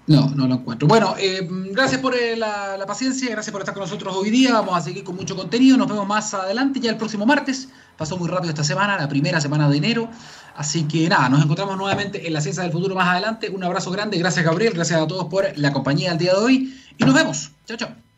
[0.07, 0.87] No, no lo encuentro.
[0.87, 4.53] Bueno, eh, gracias por eh, la, paciencia, gracias por estar con nosotros hoy día.
[4.53, 5.77] Vamos a seguir con mucho contenido.
[5.77, 7.69] Nos vemos más adelante, ya el próximo martes.
[7.97, 10.09] Pasó muy rápido esta semana, la primera semana de enero.
[10.55, 13.49] Así que nada, nos encontramos nuevamente en la ciencia del futuro más adelante.
[13.49, 16.81] Un abrazo grande, gracias Gabriel, gracias a todos por la compañía del día de hoy
[16.97, 17.51] y nos vemos.
[17.65, 18.10] Chao, chao.